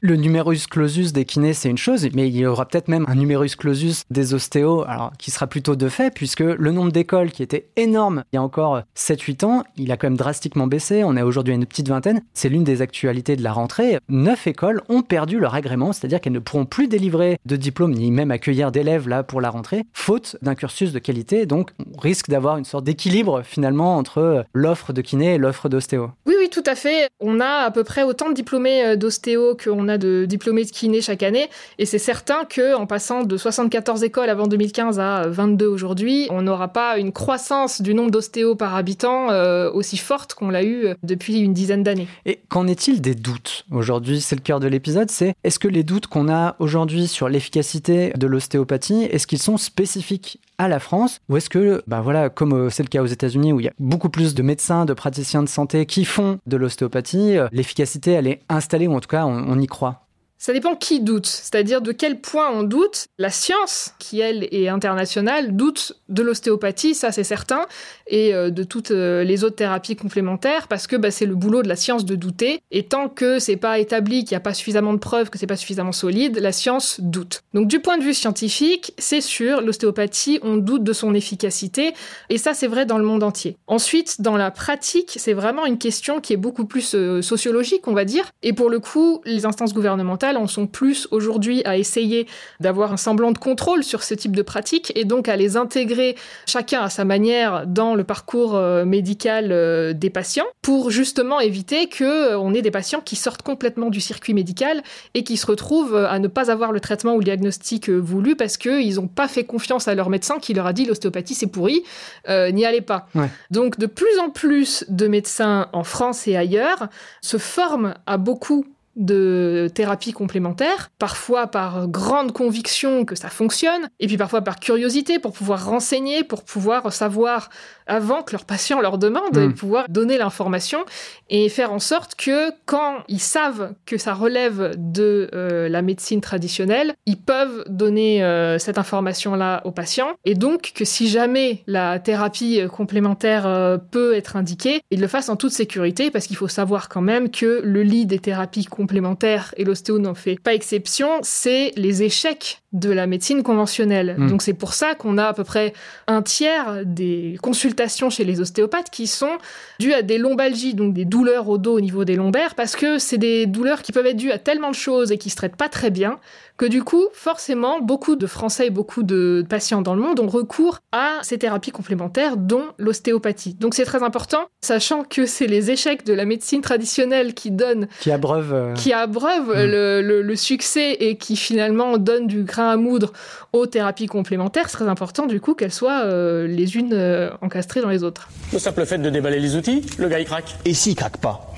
Le 0.00 0.16
numerus 0.16 0.66
clausus 0.66 1.12
des 1.12 1.24
kinés, 1.24 1.54
c'est 1.54 1.70
une 1.70 1.78
chose, 1.78 2.08
mais 2.14 2.28
il 2.28 2.36
y 2.36 2.46
aura 2.46 2.66
peut-être 2.66 2.88
même 2.88 3.04
un 3.08 3.14
numerus 3.14 3.56
clausus 3.56 4.04
des 4.10 4.34
ostéos, 4.34 4.84
alors 4.86 5.12
qui 5.18 5.30
sera 5.30 5.46
plutôt 5.46 5.76
de 5.76 5.88
fait, 5.88 6.12
puisque 6.12 6.40
le 6.40 6.70
nombre 6.72 6.92
d'écoles 6.92 7.30
qui 7.30 7.42
était 7.42 7.68
énorme 7.76 8.24
il 8.32 8.36
y 8.36 8.38
a 8.38 8.42
encore 8.42 8.82
7-8 8.96 9.44
ans, 9.44 9.64
il 9.76 9.90
a 9.92 9.96
quand 9.96 10.06
même 10.06 10.16
drastiquement 10.16 10.66
baissé. 10.66 11.04
On 11.04 11.16
est 11.16 11.22
aujourd'hui 11.22 11.52
à 11.52 11.56
une 11.56 11.66
petite 11.66 11.88
vingtaine. 11.88 12.22
C'est 12.34 12.48
l'une 12.48 12.64
des 12.64 12.82
actualités 12.82 13.36
de 13.36 13.42
la 13.42 13.52
rentrée. 13.52 13.98
Neuf 14.08 14.46
écoles 14.46 14.82
ont 14.88 15.02
perdu 15.02 15.38
leur 15.38 15.54
agrément, 15.54 15.92
c'est-à-dire 15.92 16.20
qu'elles 16.20 16.32
ne 16.32 16.38
pourront 16.38 16.66
plus 16.66 16.88
délivrer 16.88 17.38
de 17.46 17.56
diplôme 17.56 17.92
ni 17.92 18.10
même 18.10 18.30
accueillir 18.30 18.72
d'élèves 18.72 19.08
là 19.08 19.22
pour 19.22 19.40
la 19.40 19.50
rentrée, 19.50 19.84
faute 19.92 20.36
d'un 20.42 20.54
cursus 20.54 20.92
de 20.92 20.98
qualité. 20.98 21.46
Donc, 21.46 21.70
on 21.94 21.98
risque 21.98 22.28
d'avoir 22.28 22.56
une 22.56 22.64
sorte 22.64 22.84
d'équilibre 22.84 23.42
finalement 23.42 23.96
entre 23.96 24.44
l'offre 24.52 24.92
de 24.92 25.00
kiné 25.00 25.34
et 25.34 25.38
l'offre 25.38 25.68
d'ostéo. 25.68 26.10
Oui, 26.26 26.34
oui, 26.38 26.48
tout 26.50 26.62
à 26.66 26.74
fait. 26.74 27.08
On 27.20 27.40
a 27.40 27.64
à 27.64 27.70
peu 27.70 27.84
près 27.84 28.02
autant 28.02 28.28
de 28.28 28.34
diplômés 28.34 28.84
euh, 28.84 28.96
d'ostéo 28.96 29.54
que 29.54 29.67
on 29.70 29.88
a 29.88 29.98
de 29.98 30.24
diplômés 30.26 30.64
de 30.64 30.70
kiné 30.70 31.00
chaque 31.00 31.22
année. 31.22 31.48
Et 31.78 31.86
c'est 31.86 31.98
certain 31.98 32.44
qu'en 32.44 32.86
passant 32.86 33.22
de 33.22 33.36
74 33.36 34.02
écoles 34.04 34.30
avant 34.30 34.46
2015 34.46 34.98
à 35.00 35.28
22 35.28 35.66
aujourd'hui, 35.66 36.26
on 36.30 36.42
n'aura 36.42 36.68
pas 36.68 36.98
une 36.98 37.12
croissance 37.12 37.82
du 37.82 37.94
nombre 37.94 38.10
d'ostéos 38.10 38.56
par 38.56 38.74
habitant 38.74 39.30
euh, 39.30 39.70
aussi 39.70 39.96
forte 39.96 40.34
qu'on 40.34 40.50
l'a 40.50 40.64
eu 40.64 40.88
depuis 41.02 41.40
une 41.40 41.52
dizaine 41.52 41.82
d'années. 41.82 42.08
Et 42.26 42.40
qu'en 42.48 42.66
est-il 42.66 43.00
des 43.00 43.14
doutes 43.14 43.64
Aujourd'hui, 43.70 44.20
c'est 44.20 44.36
le 44.36 44.42
cœur 44.42 44.60
de 44.60 44.68
l'épisode, 44.68 45.10
c'est 45.10 45.34
est-ce 45.44 45.58
que 45.58 45.68
les 45.68 45.82
doutes 45.82 46.06
qu'on 46.06 46.28
a 46.28 46.56
aujourd'hui 46.58 47.08
sur 47.08 47.28
l'efficacité 47.28 48.12
de 48.16 48.26
l'ostéopathie, 48.26 49.04
est-ce 49.10 49.26
qu'ils 49.26 49.38
sont 49.38 49.56
spécifiques 49.56 50.40
à 50.58 50.68
la 50.68 50.80
France? 50.80 51.20
Ou 51.28 51.36
est-ce 51.36 51.48
que, 51.48 51.82
bah 51.86 52.00
voilà, 52.00 52.30
comme 52.30 52.52
euh, 52.52 52.70
c'est 52.70 52.82
le 52.82 52.88
cas 52.88 53.02
aux 53.02 53.06
États-Unis 53.06 53.52
où 53.52 53.60
il 53.60 53.66
y 53.66 53.68
a 53.68 53.72
beaucoup 53.78 54.08
plus 54.08 54.34
de 54.34 54.42
médecins, 54.42 54.84
de 54.84 54.92
praticiens 54.92 55.42
de 55.42 55.48
santé 55.48 55.86
qui 55.86 56.04
font 56.04 56.38
de 56.46 56.56
l'ostéopathie, 56.56 57.38
euh, 57.38 57.48
l'efficacité 57.52 58.12
elle 58.12 58.26
est 58.26 58.40
installée 58.48 58.86
ou 58.86 58.94
en 58.94 59.00
tout 59.00 59.08
cas 59.08 59.24
on, 59.24 59.57
on 59.58 59.62
y 59.62 59.66
croit 59.66 60.07
ça 60.38 60.52
dépend 60.52 60.76
qui 60.76 61.00
doute, 61.00 61.26
c'est-à-dire 61.26 61.80
de 61.80 61.90
quel 61.90 62.20
point 62.20 62.50
on 62.52 62.62
doute. 62.62 63.06
La 63.18 63.30
science, 63.30 63.94
qui 63.98 64.20
elle 64.20 64.46
est 64.52 64.68
internationale, 64.68 65.56
doute 65.56 65.94
de 66.08 66.22
l'ostéopathie, 66.22 66.94
ça 66.94 67.10
c'est 67.10 67.24
certain, 67.24 67.66
et 68.06 68.32
euh, 68.34 68.50
de 68.50 68.62
toutes 68.62 68.92
euh, 68.92 69.24
les 69.24 69.42
autres 69.42 69.56
thérapies 69.56 69.96
complémentaires, 69.96 70.68
parce 70.68 70.86
que 70.86 70.94
bah, 70.94 71.10
c'est 71.10 71.26
le 71.26 71.34
boulot 71.34 71.62
de 71.62 71.68
la 71.68 71.74
science 71.74 72.04
de 72.04 72.14
douter. 72.14 72.60
Et 72.70 72.84
tant 72.84 73.08
que 73.08 73.40
c'est 73.40 73.56
pas 73.56 73.80
établi, 73.80 74.24
qu'il 74.24 74.34
n'y 74.34 74.36
a 74.36 74.40
pas 74.40 74.54
suffisamment 74.54 74.92
de 74.92 74.98
preuves, 74.98 75.28
que 75.28 75.38
c'est 75.38 75.48
pas 75.48 75.56
suffisamment 75.56 75.92
solide, 75.92 76.38
la 76.38 76.52
science 76.52 77.00
doute. 77.00 77.42
Donc 77.52 77.66
du 77.66 77.80
point 77.80 77.98
de 77.98 78.04
vue 78.04 78.14
scientifique, 78.14 78.92
c'est 78.96 79.20
sûr, 79.20 79.60
l'ostéopathie, 79.60 80.38
on 80.42 80.56
doute 80.56 80.84
de 80.84 80.92
son 80.92 81.14
efficacité, 81.14 81.94
et 82.30 82.38
ça 82.38 82.54
c'est 82.54 82.68
vrai 82.68 82.86
dans 82.86 82.98
le 82.98 83.04
monde 83.04 83.24
entier. 83.24 83.56
Ensuite, 83.66 84.20
dans 84.20 84.36
la 84.36 84.52
pratique, 84.52 85.14
c'est 85.16 85.32
vraiment 85.32 85.66
une 85.66 85.78
question 85.78 86.20
qui 86.20 86.32
est 86.32 86.36
beaucoup 86.38 86.64
plus 86.64 86.94
euh, 86.94 87.22
sociologique, 87.22 87.88
on 87.88 87.92
va 87.94 88.04
dire, 88.04 88.30
et 88.44 88.52
pour 88.52 88.70
le 88.70 88.78
coup, 88.78 89.20
les 89.24 89.44
instances 89.44 89.74
gouvernementales 89.74 90.27
en 90.36 90.46
sont 90.46 90.66
plus 90.66 91.08
aujourd'hui 91.10 91.62
à 91.64 91.76
essayer 91.76 92.26
d'avoir 92.60 92.92
un 92.92 92.96
semblant 92.96 93.32
de 93.32 93.38
contrôle 93.38 93.84
sur 93.84 94.02
ce 94.02 94.14
type 94.14 94.36
de 94.36 94.42
pratiques 94.42 94.92
et 94.94 95.04
donc 95.04 95.28
à 95.28 95.36
les 95.36 95.56
intégrer 95.56 96.16
chacun 96.46 96.82
à 96.82 96.90
sa 96.90 97.04
manière 97.04 97.66
dans 97.66 97.94
le 97.94 98.04
parcours 98.04 98.56
euh, 98.56 98.84
médical 98.84 99.48
euh, 99.50 99.92
des 99.92 100.10
patients 100.10 100.46
pour 100.62 100.90
justement 100.90 101.40
éviter 101.40 101.88
que 101.88 102.04
euh, 102.32 102.38
on 102.38 102.54
ait 102.54 102.62
des 102.62 102.70
patients 102.70 103.00
qui 103.00 103.16
sortent 103.16 103.42
complètement 103.42 103.90
du 103.90 104.00
circuit 104.00 104.34
médical 104.34 104.82
et 105.14 105.24
qui 105.24 105.36
se 105.36 105.46
retrouvent 105.46 105.96
à 105.96 106.18
ne 106.18 106.28
pas 106.28 106.50
avoir 106.50 106.72
le 106.72 106.80
traitement 106.80 107.14
ou 107.14 107.18
le 107.18 107.24
diagnostic 107.24 107.88
voulu 107.90 108.36
parce 108.36 108.56
qu'ils 108.56 108.96
n'ont 108.96 109.08
pas 109.08 109.28
fait 109.28 109.44
confiance 109.44 109.88
à 109.88 109.94
leur 109.94 110.10
médecin 110.10 110.38
qui 110.38 110.54
leur 110.54 110.66
a 110.66 110.72
dit 110.72 110.84
l'ostéopathie 110.84 111.34
c'est 111.34 111.46
pourri, 111.46 111.82
n'y 112.28 112.64
allez 112.64 112.80
pas. 112.80 113.08
Donc 113.50 113.78
de 113.78 113.86
plus 113.86 114.18
en 114.18 114.30
plus 114.30 114.84
de 114.88 115.06
médecins 115.06 115.68
en 115.72 115.84
France 115.84 116.26
et 116.28 116.36
ailleurs 116.36 116.88
se 117.20 117.38
forment 117.38 117.94
à 118.06 118.16
beaucoup 118.16 118.66
de 118.98 119.70
thérapie 119.72 120.12
complémentaire, 120.12 120.90
parfois 120.98 121.46
par 121.46 121.88
grande 121.88 122.32
conviction 122.32 123.04
que 123.04 123.14
ça 123.14 123.28
fonctionne, 123.28 123.88
et 124.00 124.08
puis 124.08 124.16
parfois 124.16 124.42
par 124.42 124.58
curiosité 124.58 125.18
pour 125.20 125.32
pouvoir 125.32 125.64
renseigner, 125.64 126.24
pour 126.24 126.44
pouvoir 126.44 126.92
savoir 126.92 127.48
avant 127.88 128.22
que 128.22 128.32
leur 128.32 128.44
patient 128.44 128.80
leur 128.80 128.98
demande, 128.98 129.36
et 129.36 129.48
hmm. 129.48 129.54
pouvoir 129.54 129.86
donner 129.88 130.18
l'information 130.18 130.84
et 131.30 131.48
faire 131.48 131.72
en 131.72 131.78
sorte 131.78 132.14
que 132.14 132.50
quand 132.66 132.98
ils 133.08 133.20
savent 133.20 133.74
que 133.86 133.98
ça 133.98 134.14
relève 134.14 134.74
de 134.76 135.30
euh, 135.34 135.68
la 135.68 135.82
médecine 135.82 136.20
traditionnelle, 136.20 136.94
ils 137.06 137.20
peuvent 137.20 137.64
donner 137.68 138.22
euh, 138.22 138.58
cette 138.58 138.78
information-là 138.78 139.62
aux 139.64 139.72
patients, 139.72 140.12
et 140.24 140.34
donc 140.34 140.72
que 140.74 140.84
si 140.84 141.08
jamais 141.08 141.62
la 141.66 141.98
thérapie 141.98 142.60
complémentaire 142.72 143.46
euh, 143.46 143.78
peut 143.78 144.14
être 144.14 144.36
indiquée, 144.36 144.80
ils 144.90 145.00
le 145.00 145.06
fassent 145.06 145.28
en 145.28 145.36
toute 145.36 145.52
sécurité, 145.52 146.10
parce 146.10 146.26
qu'il 146.26 146.36
faut 146.36 146.48
savoir 146.48 146.88
quand 146.88 147.00
même 147.00 147.30
que 147.30 147.60
le 147.62 147.82
lit 147.82 148.06
des 148.06 148.18
thérapies 148.18 148.64
complémentaires 148.64 148.88
complémentaire, 148.88 149.54
et 149.58 149.64
l'ostéo 149.64 149.98
n'en 149.98 150.14
fait 150.14 150.40
pas 150.40 150.54
exception, 150.54 151.08
c'est 151.22 151.72
les 151.76 152.02
échecs 152.02 152.62
de 152.72 152.90
la 152.90 153.06
médecine 153.06 153.42
conventionnelle. 153.42 154.16
Hmm. 154.16 154.28
Donc 154.28 154.42
c'est 154.42 154.54
pour 154.54 154.72
ça 154.72 154.94
qu'on 154.94 155.18
a 155.18 155.26
à 155.26 155.34
peu 155.34 155.44
près 155.44 155.74
un 156.06 156.22
tiers 156.22 156.86
des 156.86 157.38
consultations 157.42 157.77
chez 158.10 158.24
les 158.24 158.40
ostéopathes 158.40 158.90
qui 158.90 159.06
sont 159.06 159.38
dues 159.78 159.92
à 159.92 160.02
des 160.02 160.18
lombalgies, 160.18 160.74
donc 160.74 160.94
des 160.94 161.04
douleurs 161.04 161.48
au 161.48 161.58
dos 161.58 161.76
au 161.76 161.80
niveau 161.80 162.04
des 162.04 162.16
lombaires, 162.16 162.54
parce 162.54 162.76
que 162.76 162.98
c'est 162.98 163.18
des 163.18 163.46
douleurs 163.46 163.82
qui 163.82 163.92
peuvent 163.92 164.06
être 164.06 164.16
dues 164.16 164.32
à 164.32 164.38
tellement 164.38 164.70
de 164.70 164.74
choses 164.74 165.12
et 165.12 165.18
qui 165.18 165.30
se 165.30 165.36
traitent 165.36 165.56
pas 165.56 165.68
très 165.68 165.90
bien 165.90 166.18
que 166.58 166.66
du 166.66 166.82
coup, 166.82 167.06
forcément, 167.12 167.80
beaucoup 167.80 168.16
de 168.16 168.26
Français 168.26 168.66
et 168.66 168.70
beaucoup 168.70 169.04
de 169.04 169.46
patients 169.48 169.80
dans 169.80 169.94
le 169.94 170.02
monde 170.02 170.18
ont 170.18 170.26
recours 170.26 170.80
à 170.90 171.18
ces 171.22 171.38
thérapies 171.38 171.70
complémentaires, 171.70 172.36
dont 172.36 172.64
l'ostéopathie. 172.78 173.54
Donc 173.54 173.74
c'est 173.74 173.84
très 173.84 174.02
important, 174.02 174.48
sachant 174.60 175.04
que 175.04 175.24
c'est 175.24 175.46
les 175.46 175.70
échecs 175.70 176.04
de 176.04 176.12
la 176.12 176.24
médecine 176.24 176.60
traditionnelle 176.60 177.32
qui 177.32 177.52
donnent... 177.52 177.86
Qui 178.00 178.10
abreuvent... 178.10 178.52
Euh, 178.52 178.74
qui 178.74 178.92
abreuvent 178.92 179.50
hmm. 179.50 180.02
le, 180.02 180.36
succès 180.36 180.92
et 180.94 181.16
qui 181.16 181.36
finalement 181.36 181.96
donnent 181.96 182.26
du 182.26 182.42
grain 182.42 182.70
à 182.70 182.76
moudre 182.76 183.12
aux 183.52 183.66
thérapies 183.66 184.06
complémentaires. 184.06 184.68
C'est 184.68 184.78
très 184.78 184.88
important 184.88 185.26
du 185.26 185.40
coup 185.40 185.54
qu'elles 185.54 185.72
soient 185.72 186.02
euh, 186.04 186.48
les 186.48 186.76
unes 186.76 186.92
euh, 186.92 187.30
encastrées 187.40 187.67
dans 187.76 187.88
les 187.88 188.02
autres. 188.02 188.28
Le 188.52 188.58
simple 188.58 188.84
fait 188.86 188.98
de 188.98 189.10
déballer 189.10 189.38
les 189.38 189.56
outils, 189.56 189.84
le 189.98 190.08
gars 190.08 190.18
il 190.18 190.24
craque. 190.24 190.56
Et 190.64 190.74
s'il 190.74 190.94
craque 190.94 191.18
pas 191.18 191.52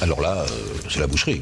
Alors 0.00 0.20
là, 0.20 0.44
c'est 0.88 1.00
la 1.00 1.06
boucherie. 1.06 1.40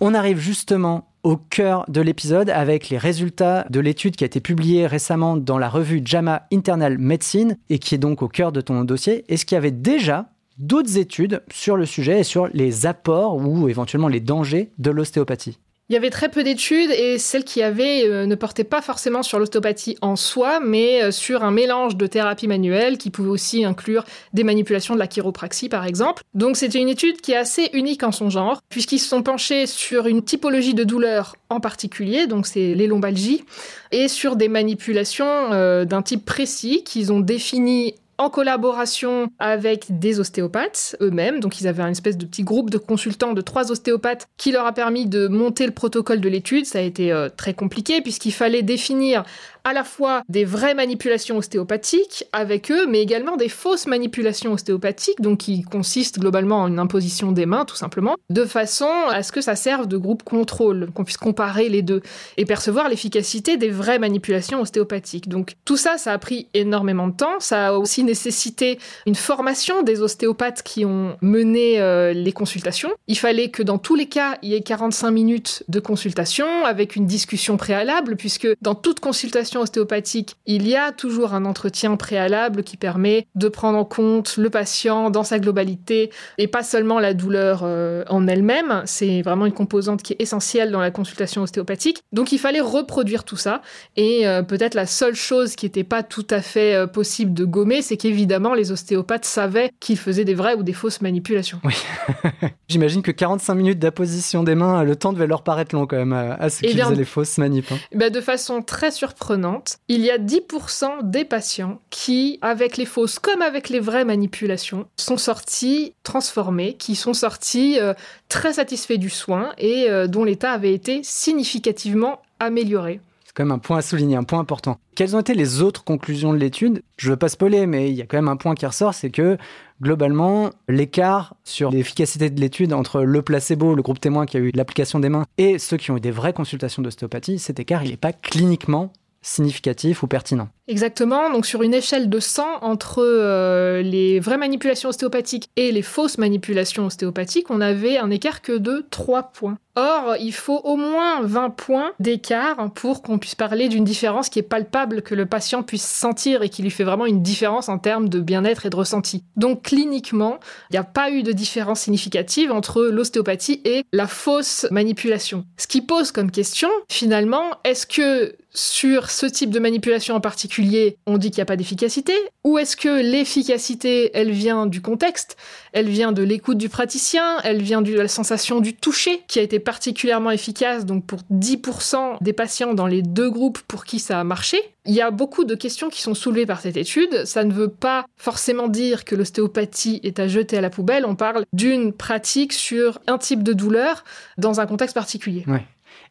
On 0.00 0.14
arrive 0.14 0.38
justement 0.38 1.08
au 1.22 1.36
cœur 1.36 1.84
de 1.88 2.00
l'épisode 2.00 2.48
avec 2.48 2.88
les 2.88 2.96
résultats 2.96 3.66
de 3.68 3.80
l'étude 3.80 4.16
qui 4.16 4.24
a 4.24 4.26
été 4.26 4.40
publiée 4.40 4.86
récemment 4.86 5.36
dans 5.36 5.58
la 5.58 5.68
revue 5.68 6.00
JAMA 6.02 6.46
Internal 6.52 6.96
Medicine 6.98 7.58
et 7.68 7.78
qui 7.78 7.94
est 7.94 7.98
donc 7.98 8.22
au 8.22 8.28
cœur 8.28 8.52
de 8.52 8.60
ton 8.60 8.84
dossier. 8.84 9.24
Est-ce 9.28 9.44
qu'il 9.44 9.56
y 9.56 9.58
avait 9.58 9.70
déjà 9.70 10.30
d'autres 10.56 10.96
études 10.96 11.42
sur 11.52 11.76
le 11.76 11.84
sujet 11.84 12.20
et 12.20 12.24
sur 12.24 12.48
les 12.54 12.86
apports 12.86 13.36
ou 13.36 13.68
éventuellement 13.68 14.08
les 14.08 14.20
dangers 14.20 14.72
de 14.78 14.90
l'ostéopathie? 14.90 15.58
Il 15.90 15.94
y 15.94 15.96
avait 15.96 16.10
très 16.10 16.28
peu 16.28 16.44
d'études 16.44 16.92
et 16.92 17.18
celles 17.18 17.42
qui 17.42 17.62
avaient 17.62 18.04
euh, 18.06 18.24
ne 18.24 18.36
portaient 18.36 18.62
pas 18.62 18.80
forcément 18.80 19.24
sur 19.24 19.40
l'ostéopathie 19.40 19.98
en 20.00 20.14
soi, 20.14 20.60
mais 20.60 21.02
euh, 21.02 21.10
sur 21.10 21.42
un 21.42 21.50
mélange 21.50 21.96
de 21.96 22.06
thérapie 22.06 22.46
manuelle 22.46 22.96
qui 22.96 23.10
pouvait 23.10 23.28
aussi 23.28 23.64
inclure 23.64 24.04
des 24.32 24.44
manipulations 24.44 24.94
de 24.94 25.00
la 25.00 25.08
chiropraxie 25.08 25.68
par 25.68 25.84
exemple. 25.84 26.22
Donc 26.32 26.56
c'était 26.56 26.78
une 26.78 26.88
étude 26.88 27.20
qui 27.20 27.32
est 27.32 27.36
assez 27.36 27.70
unique 27.72 28.04
en 28.04 28.12
son 28.12 28.30
genre, 28.30 28.60
puisqu'ils 28.68 29.00
se 29.00 29.08
sont 29.08 29.24
penchés 29.24 29.66
sur 29.66 30.06
une 30.06 30.22
typologie 30.22 30.74
de 30.74 30.84
douleur 30.84 31.34
en 31.48 31.58
particulier, 31.58 32.28
donc 32.28 32.46
c'est 32.46 32.74
les 32.74 32.86
lombalgies, 32.86 33.44
et 33.90 34.06
sur 34.06 34.36
des 34.36 34.48
manipulations 34.48 35.52
euh, 35.52 35.84
d'un 35.84 36.02
type 36.02 36.24
précis 36.24 36.84
qu'ils 36.84 37.12
ont 37.12 37.18
défini 37.18 37.96
en 38.20 38.28
collaboration 38.28 39.32
avec 39.38 39.98
des 39.98 40.20
ostéopathes 40.20 40.94
eux-mêmes. 41.00 41.40
Donc 41.40 41.58
ils 41.62 41.66
avaient 41.66 41.82
une 41.82 41.92
espèce 41.92 42.18
de 42.18 42.26
petit 42.26 42.42
groupe 42.42 42.68
de 42.68 42.76
consultants 42.76 43.32
de 43.32 43.40
trois 43.40 43.72
ostéopathes 43.72 44.28
qui 44.36 44.52
leur 44.52 44.66
a 44.66 44.72
permis 44.72 45.06
de 45.06 45.26
monter 45.26 45.64
le 45.64 45.72
protocole 45.72 46.20
de 46.20 46.28
l'étude. 46.28 46.66
Ça 46.66 46.80
a 46.80 46.82
été 46.82 47.12
euh, 47.12 47.30
très 47.34 47.54
compliqué 47.54 48.02
puisqu'il 48.02 48.32
fallait 48.32 48.60
définir 48.60 49.24
à 49.64 49.72
la 49.72 49.84
fois 49.84 50.22
des 50.28 50.44
vraies 50.44 50.74
manipulations 50.74 51.36
ostéopathiques 51.36 52.24
avec 52.32 52.70
eux, 52.70 52.86
mais 52.86 53.00
également 53.00 53.36
des 53.36 53.48
fausses 53.48 53.86
manipulations 53.86 54.52
ostéopathiques, 54.52 55.20
donc 55.20 55.38
qui 55.38 55.62
consistent 55.62 56.18
globalement 56.18 56.62
en 56.62 56.68
une 56.68 56.78
imposition 56.78 57.32
des 57.32 57.46
mains, 57.46 57.64
tout 57.64 57.76
simplement, 57.76 58.16
de 58.30 58.44
façon 58.44 58.90
à 59.08 59.22
ce 59.22 59.32
que 59.32 59.40
ça 59.40 59.56
serve 59.56 59.86
de 59.86 59.96
groupe 59.96 60.22
contrôle, 60.22 60.90
qu'on 60.94 61.04
puisse 61.04 61.16
comparer 61.16 61.68
les 61.68 61.82
deux 61.82 62.02
et 62.36 62.44
percevoir 62.44 62.88
l'efficacité 62.88 63.56
des 63.56 63.70
vraies 63.70 63.98
manipulations 63.98 64.60
ostéopathiques. 64.60 65.28
Donc 65.28 65.54
tout 65.64 65.76
ça, 65.76 65.98
ça 65.98 66.12
a 66.12 66.18
pris 66.18 66.48
énormément 66.54 67.08
de 67.08 67.16
temps. 67.16 67.40
Ça 67.40 67.68
a 67.68 67.72
aussi 67.72 68.04
nécessité 68.04 68.78
une 69.06 69.14
formation 69.14 69.82
des 69.82 70.02
ostéopathes 70.02 70.62
qui 70.62 70.84
ont 70.84 71.16
mené 71.20 71.80
euh, 71.80 72.12
les 72.12 72.32
consultations. 72.32 72.90
Il 73.08 73.18
fallait 73.18 73.50
que 73.50 73.62
dans 73.62 73.78
tous 73.78 73.94
les 73.94 74.06
cas, 74.06 74.38
il 74.42 74.50
y 74.50 74.54
ait 74.54 74.62
45 74.62 75.10
minutes 75.10 75.64
de 75.68 75.80
consultation 75.80 76.46
avec 76.64 76.96
une 76.96 77.06
discussion 77.06 77.56
préalable, 77.56 78.16
puisque 78.16 78.48
dans 78.62 78.74
toute 78.74 79.00
consultation 79.00 79.49
ostéopathique, 79.58 80.36
il 80.46 80.68
y 80.68 80.76
a 80.76 80.92
toujours 80.92 81.34
un 81.34 81.44
entretien 81.44 81.96
préalable 81.96 82.62
qui 82.62 82.76
permet 82.76 83.26
de 83.34 83.48
prendre 83.48 83.78
en 83.78 83.84
compte 83.84 84.36
le 84.36 84.50
patient 84.50 85.10
dans 85.10 85.24
sa 85.24 85.38
globalité 85.38 86.10
et 86.38 86.46
pas 86.46 86.62
seulement 86.62 86.98
la 87.00 87.14
douleur 87.14 87.62
euh, 87.64 88.04
en 88.08 88.26
elle-même. 88.26 88.82
C'est 88.86 89.22
vraiment 89.22 89.46
une 89.46 89.52
composante 89.52 90.02
qui 90.02 90.12
est 90.12 90.20
essentielle 90.20 90.70
dans 90.70 90.80
la 90.80 90.90
consultation 90.90 91.42
ostéopathique. 91.42 92.02
Donc 92.12 92.32
il 92.32 92.38
fallait 92.38 92.60
reproduire 92.60 93.24
tout 93.24 93.36
ça. 93.36 93.62
Et 93.96 94.26
euh, 94.26 94.42
peut-être 94.42 94.74
la 94.74 94.86
seule 94.86 95.14
chose 95.14 95.56
qui 95.56 95.66
n'était 95.66 95.84
pas 95.84 96.02
tout 96.02 96.26
à 96.30 96.40
fait 96.40 96.74
euh, 96.74 96.86
possible 96.86 97.34
de 97.34 97.44
gommer, 97.44 97.82
c'est 97.82 97.96
qu'évidemment 97.96 98.54
les 98.54 98.72
ostéopathes 98.72 99.24
savaient 99.24 99.70
qu'ils 99.80 99.98
faisaient 99.98 100.24
des 100.24 100.34
vraies 100.34 100.54
ou 100.54 100.62
des 100.62 100.72
fausses 100.72 101.00
manipulations. 101.00 101.60
Oui. 101.64 101.74
J'imagine 102.68 103.02
que 103.02 103.10
45 103.10 103.54
minutes 103.54 103.78
d'apposition 103.78 104.42
des 104.42 104.54
mains, 104.54 104.84
le 104.84 104.96
temps 104.96 105.12
devait 105.12 105.26
leur 105.26 105.42
paraître 105.42 105.74
long 105.74 105.86
quand 105.86 105.96
même 105.96 106.12
à 106.12 106.48
ceux 106.50 106.66
qui 106.66 106.76
faisaient 106.76 106.94
les 106.94 107.04
fausses 107.04 107.38
manip. 107.38 107.70
Hein. 107.72 107.78
Bah 107.94 108.10
de 108.10 108.20
façon 108.20 108.62
très 108.62 108.90
surprenante, 108.90 109.39
il 109.88 110.00
y 110.00 110.10
a 110.10 110.18
10% 110.18 111.10
des 111.10 111.24
patients 111.24 111.80
qui, 111.90 112.38
avec 112.42 112.76
les 112.76 112.84
fausses 112.84 113.18
comme 113.18 113.42
avec 113.42 113.68
les 113.68 113.80
vraies 113.80 114.04
manipulations, 114.04 114.86
sont 114.96 115.16
sortis 115.16 115.94
transformés, 116.02 116.74
qui 116.74 116.94
sont 116.94 117.14
sortis 117.14 117.78
euh, 117.78 117.94
très 118.28 118.54
satisfaits 118.54 118.98
du 118.98 119.10
soin 119.10 119.52
et 119.58 119.88
euh, 119.88 120.06
dont 120.06 120.24
l'état 120.24 120.52
avait 120.52 120.74
été 120.74 121.00
significativement 121.02 122.22
amélioré. 122.38 123.00
C'est 123.24 123.36
quand 123.36 123.44
même 123.44 123.52
un 123.52 123.58
point 123.58 123.78
à 123.78 123.82
souligner, 123.82 124.16
un 124.16 124.24
point 124.24 124.40
important. 124.40 124.80
Quelles 124.96 125.14
ont 125.14 125.20
été 125.20 125.34
les 125.34 125.62
autres 125.62 125.84
conclusions 125.84 126.32
de 126.32 126.38
l'étude? 126.38 126.82
Je 126.96 127.06
ne 127.06 127.12
veux 127.12 127.16
pas 127.16 127.28
spoiler, 127.28 127.66
mais 127.66 127.88
il 127.88 127.94
y 127.94 128.02
a 128.02 128.06
quand 128.06 128.16
même 128.18 128.26
un 128.26 128.36
point 128.36 128.56
qui 128.56 128.66
ressort, 128.66 128.92
c'est 128.92 129.10
que 129.10 129.38
globalement, 129.80 130.50
l'écart 130.68 131.36
sur 131.44 131.70
l'efficacité 131.70 132.28
de 132.28 132.40
l'étude 132.40 132.72
entre 132.72 133.02
le 133.02 133.22
placebo, 133.22 133.76
le 133.76 133.82
groupe 133.82 134.00
témoin 134.00 134.26
qui 134.26 134.36
a 134.36 134.40
eu 134.40 134.50
l'application 134.52 134.98
des 134.98 135.08
mains, 135.10 135.26
et 135.38 135.60
ceux 135.60 135.76
qui 135.76 135.92
ont 135.92 135.96
eu 135.96 136.00
des 136.00 136.10
vraies 136.10 136.32
consultations 136.32 136.82
d'ostéopathie, 136.82 137.38
cet 137.38 137.60
écart, 137.60 137.84
il 137.84 137.90
n'est 137.90 137.96
pas 137.96 138.12
cliniquement 138.12 138.92
significatif 139.22 140.02
ou 140.02 140.06
pertinent. 140.06 140.48
Exactement, 140.66 141.30
donc 141.30 141.46
sur 141.46 141.62
une 141.62 141.74
échelle 141.74 142.08
de 142.08 142.20
100 142.20 142.62
entre 142.62 143.02
euh, 143.02 143.82
les 143.82 144.20
vraies 144.20 144.38
manipulations 144.38 144.88
ostéopathiques 144.88 145.50
et 145.56 145.72
les 145.72 145.82
fausses 145.82 146.16
manipulations 146.16 146.86
ostéopathiques, 146.86 147.50
on 147.50 147.60
avait 147.60 147.98
un 147.98 148.10
écart 148.10 148.40
que 148.40 148.56
de 148.56 148.86
3 148.90 149.32
points. 149.32 149.58
Or, 149.76 150.16
il 150.20 150.32
faut 150.32 150.60
au 150.64 150.76
moins 150.76 151.22
20 151.22 151.50
points 151.50 151.92
d'écart 152.00 152.70
pour 152.74 153.02
qu'on 153.02 153.18
puisse 153.18 153.34
parler 153.34 153.68
d'une 153.68 153.84
différence 153.84 154.28
qui 154.28 154.38
est 154.38 154.42
palpable, 154.42 155.02
que 155.02 155.14
le 155.14 155.26
patient 155.26 155.62
puisse 155.62 155.86
sentir 155.86 156.42
et 156.42 156.48
qui 156.48 156.62
lui 156.62 156.70
fait 156.70 156.84
vraiment 156.84 157.06
une 157.06 157.22
différence 157.22 157.68
en 157.68 157.78
termes 157.78 158.08
de 158.08 158.20
bien-être 158.20 158.66
et 158.66 158.70
de 158.70 158.76
ressenti. 158.76 159.24
Donc 159.36 159.62
cliniquement, 159.62 160.38
il 160.70 160.74
n'y 160.74 160.78
a 160.78 160.84
pas 160.84 161.10
eu 161.10 161.22
de 161.22 161.32
différence 161.32 161.80
significative 161.80 162.52
entre 162.52 162.82
l'ostéopathie 162.82 163.60
et 163.64 163.84
la 163.92 164.06
fausse 164.06 164.66
manipulation. 164.70 165.44
Ce 165.56 165.66
qui 165.66 165.82
pose 165.82 166.12
comme 166.12 166.30
question, 166.30 166.68
finalement, 166.88 167.44
est-ce 167.64 167.86
que 167.86 168.36
sur 168.52 169.10
ce 169.10 169.26
type 169.26 169.50
de 169.50 169.58
manipulation 169.58 170.14
en 170.14 170.20
particulier, 170.20 170.96
on 171.06 171.18
dit 171.18 171.30
qu'il 171.30 171.38
n'y 171.38 171.42
a 171.42 171.46
pas 171.46 171.56
d'efficacité 171.56 172.12
Ou 172.44 172.58
est-ce 172.58 172.76
que 172.76 173.00
l'efficacité, 173.00 174.10
elle 174.14 174.30
vient 174.30 174.66
du 174.66 174.82
contexte 174.82 175.36
Elle 175.72 175.88
vient 175.88 176.12
de 176.12 176.22
l'écoute 176.22 176.58
du 176.58 176.68
praticien 176.68 177.38
Elle 177.44 177.62
vient 177.62 177.82
de 177.82 177.94
la 177.94 178.08
sensation 178.08 178.60
du 178.60 178.74
toucher, 178.74 179.22
qui 179.28 179.38
a 179.38 179.42
été 179.42 179.58
particulièrement 179.58 180.30
efficace, 180.30 180.84
donc 180.84 181.06
pour 181.06 181.20
10% 181.32 182.22
des 182.22 182.32
patients 182.32 182.74
dans 182.74 182.86
les 182.86 183.02
deux 183.02 183.30
groupes 183.30 183.60
pour 183.60 183.84
qui 183.84 183.98
ça 183.98 184.20
a 184.20 184.24
marché 184.24 184.58
il 184.86 184.94
y 184.94 185.02
a 185.02 185.10
beaucoup 185.10 185.44
de 185.44 185.54
questions 185.54 185.90
qui 185.90 186.00
sont 186.00 186.14
soulevées 186.14 186.46
par 186.46 186.60
cette 186.60 186.76
étude. 186.76 187.24
Ça 187.26 187.44
ne 187.44 187.52
veut 187.52 187.68
pas 187.68 188.06
forcément 188.16 188.66
dire 188.66 189.04
que 189.04 189.14
l'ostéopathie 189.14 190.00
est 190.02 190.18
à 190.18 190.26
jeter 190.26 190.56
à 190.56 190.60
la 190.60 190.70
poubelle. 190.70 191.04
On 191.04 191.16
parle 191.16 191.44
d'une 191.52 191.92
pratique 191.92 192.52
sur 192.52 192.98
un 193.06 193.18
type 193.18 193.42
de 193.42 193.52
douleur 193.52 194.04
dans 194.38 194.60
un 194.60 194.66
contexte 194.66 194.94
particulier. 194.94 195.44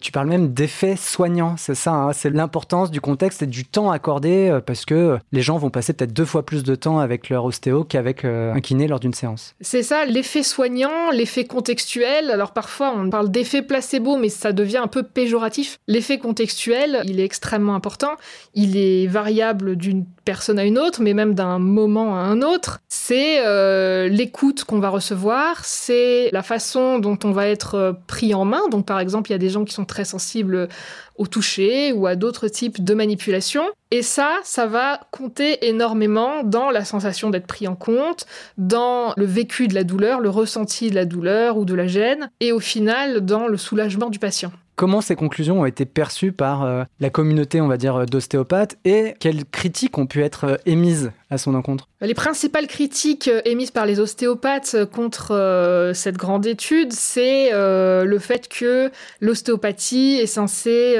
Tu 0.01 0.13
parles 0.13 0.29
même 0.29 0.53
d'effets 0.53 0.95
soignants, 0.95 1.55
c'est 1.57 1.75
ça, 1.75 1.91
hein. 1.91 2.13
c'est 2.13 2.29
l'importance 2.29 2.89
du 2.89 3.01
contexte 3.01 3.41
et 3.41 3.45
du 3.45 3.65
temps 3.65 3.91
accordé 3.91 4.47
euh, 4.47 4.61
parce 4.61 4.85
que 4.85 5.17
les 5.33 5.41
gens 5.41 5.57
vont 5.57 5.69
passer 5.69 5.91
peut-être 5.91 6.13
deux 6.13 6.23
fois 6.23 6.45
plus 6.45 6.63
de 6.63 6.73
temps 6.73 6.99
avec 6.99 7.27
leur 7.27 7.43
ostéo 7.43 7.83
qu'avec 7.83 8.23
euh, 8.23 8.53
un 8.53 8.61
kiné 8.61 8.87
lors 8.87 9.01
d'une 9.01 9.13
séance. 9.13 9.55
C'est 9.59 9.83
ça, 9.83 10.05
l'effet 10.05 10.41
soignant, 10.41 11.11
l'effet 11.11 11.43
contextuel. 11.43 12.31
Alors 12.31 12.53
parfois 12.53 12.93
on 12.95 13.09
parle 13.09 13.29
d'effet 13.29 13.61
placebo, 13.61 14.15
mais 14.15 14.29
ça 14.29 14.53
devient 14.53 14.77
un 14.77 14.87
peu 14.87 15.03
péjoratif. 15.03 15.79
L'effet 15.89 16.17
contextuel, 16.17 17.01
il 17.03 17.19
est 17.19 17.25
extrêmement 17.25 17.75
important. 17.75 18.15
Il 18.53 18.77
est 18.77 19.05
variable 19.05 19.75
d'une 19.75 20.05
personne 20.23 20.59
à 20.59 20.63
une 20.63 20.79
autre, 20.79 21.01
mais 21.01 21.13
même 21.13 21.33
d'un 21.33 21.59
moment 21.59 22.15
à 22.15 22.19
un 22.19 22.41
autre. 22.41 22.79
C'est 22.87 23.45
euh, 23.45 24.07
l'écoute 24.07 24.63
qu'on 24.63 24.79
va 24.79 24.89
recevoir, 24.89 25.65
c'est 25.65 26.29
la 26.31 26.43
façon 26.43 26.99
dont 26.99 27.19
on 27.25 27.31
va 27.31 27.47
être 27.47 27.97
pris 28.07 28.33
en 28.33 28.45
main. 28.45 28.61
Donc 28.71 28.85
par 28.85 29.01
exemple, 29.01 29.29
il 29.29 29.33
y 29.33 29.35
a 29.35 29.39
des 29.39 29.49
gens 29.49 29.65
qui 29.65 29.73
sont 29.73 29.88
très 29.89 30.05
sensibles 30.05 30.69
au 31.17 31.27
toucher 31.27 31.91
ou 31.91 32.07
à 32.07 32.15
d'autres 32.15 32.47
types 32.47 32.81
de 32.81 32.93
manipulations. 32.93 33.65
Et 33.91 34.01
ça, 34.01 34.39
ça 34.43 34.67
va 34.67 35.01
compter 35.11 35.67
énormément 35.67 36.43
dans 36.43 36.69
la 36.69 36.85
sensation 36.85 37.29
d'être 37.29 37.47
pris 37.47 37.67
en 37.67 37.75
compte, 37.75 38.25
dans 38.57 39.13
le 39.17 39.25
vécu 39.25 39.67
de 39.67 39.75
la 39.75 39.83
douleur, 39.83 40.21
le 40.21 40.29
ressenti 40.29 40.89
de 40.89 40.95
la 40.95 41.05
douleur 41.05 41.57
ou 41.57 41.65
de 41.65 41.73
la 41.73 41.87
gêne, 41.87 42.29
et 42.39 42.51
au 42.51 42.59
final, 42.59 43.21
dans 43.21 43.47
le 43.47 43.57
soulagement 43.57 44.09
du 44.09 44.19
patient. 44.19 44.51
Comment 44.75 45.01
ces 45.01 45.17
conclusions 45.17 45.59
ont 45.59 45.65
été 45.65 45.85
perçues 45.85 46.31
par 46.31 46.63
euh, 46.63 46.83
la 47.01 47.09
communauté, 47.09 47.59
on 47.59 47.67
va 47.67 47.75
dire, 47.75 48.05
d'ostéopathes 48.05 48.77
et 48.85 49.13
quelles 49.19 49.43
critiques 49.43 49.97
ont 49.97 50.05
pu 50.05 50.23
être 50.23 50.45
euh, 50.45 50.55
émises 50.65 51.11
à 51.29 51.37
son 51.37 51.53
encontre? 51.53 51.89
Les 52.01 52.13
principales 52.13 52.67
critiques 52.67 53.27
euh, 53.27 53.41
émises 53.43 53.71
par 53.71 53.85
les 53.85 53.99
ostéopathes 53.99 54.85
contre 54.93 55.91
cette 55.93 56.15
grande 56.17 56.45
étude, 56.45 56.93
c'est 56.93 57.51
le 57.51 58.19
fait 58.19 58.47
que 58.47 58.91
l'ostéopathie 59.19 60.17
est 60.21 60.27
censée 60.27 60.95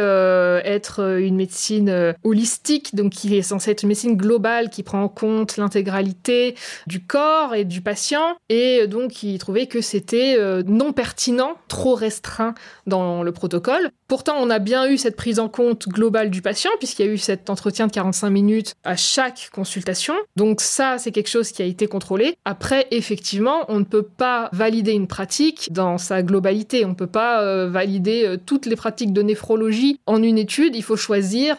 être 0.66 1.20
une 1.20 1.36
médecine 1.36 2.14
holistique, 2.24 2.96
donc 2.96 3.14
qui 3.14 3.36
est 3.38 3.42
censée 3.42 3.72
être 3.72 3.84
une 3.84 3.90
médecine 3.90 4.18
globale 4.18 4.70
qui 4.70 4.84
prend 4.84 5.04
en 5.04 5.10
compte 5.10 5.58
l'intégralité 5.58 6.56
du 6.88 7.02
corps 7.02 7.56
et 7.56 7.66
du 7.66 7.82
patient, 7.82 8.38
et 8.50 8.88
donc 8.88 9.24
ils 9.24 9.38
trouvaient 9.38 9.68
que 9.68 9.82
c'était 9.82 10.38
non 10.66 10.94
pertinent, 10.94 11.58
trop 11.68 11.96
restreint 11.96 12.56
dans 12.88 13.24
le 13.24 13.32
protocole 13.32 13.92
Pourtant, 14.10 14.38
on 14.40 14.50
a 14.50 14.58
bien 14.58 14.90
eu 14.90 14.98
cette 14.98 15.16
prise 15.16 15.38
en 15.38 15.50
compte 15.50 15.88
globale 15.88 16.32
du 16.32 16.42
patient, 16.42 16.72
puisqu'il 16.80 17.06
y 17.06 17.10
a 17.10 17.12
eu 17.12 17.20
cet 17.20 17.52
entretien 17.52 17.86
de 17.86 17.92
45 17.92 18.32
minutes 18.32 18.74
à 18.84 18.96
chaque 18.96 19.52
consultation. 19.54 20.16
Donc 20.36 20.62
ça, 20.62 20.98
c'est 20.98 21.12
quelque 21.12 21.30
chose 21.30 21.52
qui 21.52 21.62
a 21.62 21.66
été 21.66 21.86
contrôlé. 21.86 22.36
Après, 22.44 22.88
effectivement, 22.90 23.66
on 23.68 23.78
ne 23.78 23.84
peut 23.84 24.02
pas 24.02 24.50
valider 24.52 24.94
une 24.94 25.06
pratique 25.06 25.72
dans 25.72 26.00
sa 26.00 26.24
globalité. 26.24 26.86
On 26.86 26.90
ne 26.90 26.96
peut 26.96 27.06
pas 27.06 27.44
euh, 27.44 27.70
valider 27.70 28.26
euh, 28.26 28.38
toutes 28.44 28.66
les 28.66 28.76
pratiques 28.76 29.14
de 29.14 29.22
néphrologie 29.22 30.00
en 30.08 30.24
une 30.24 30.40
étude. 30.40 30.76
Il 30.76 30.84
faut 30.84 30.98
choisir 30.98 31.58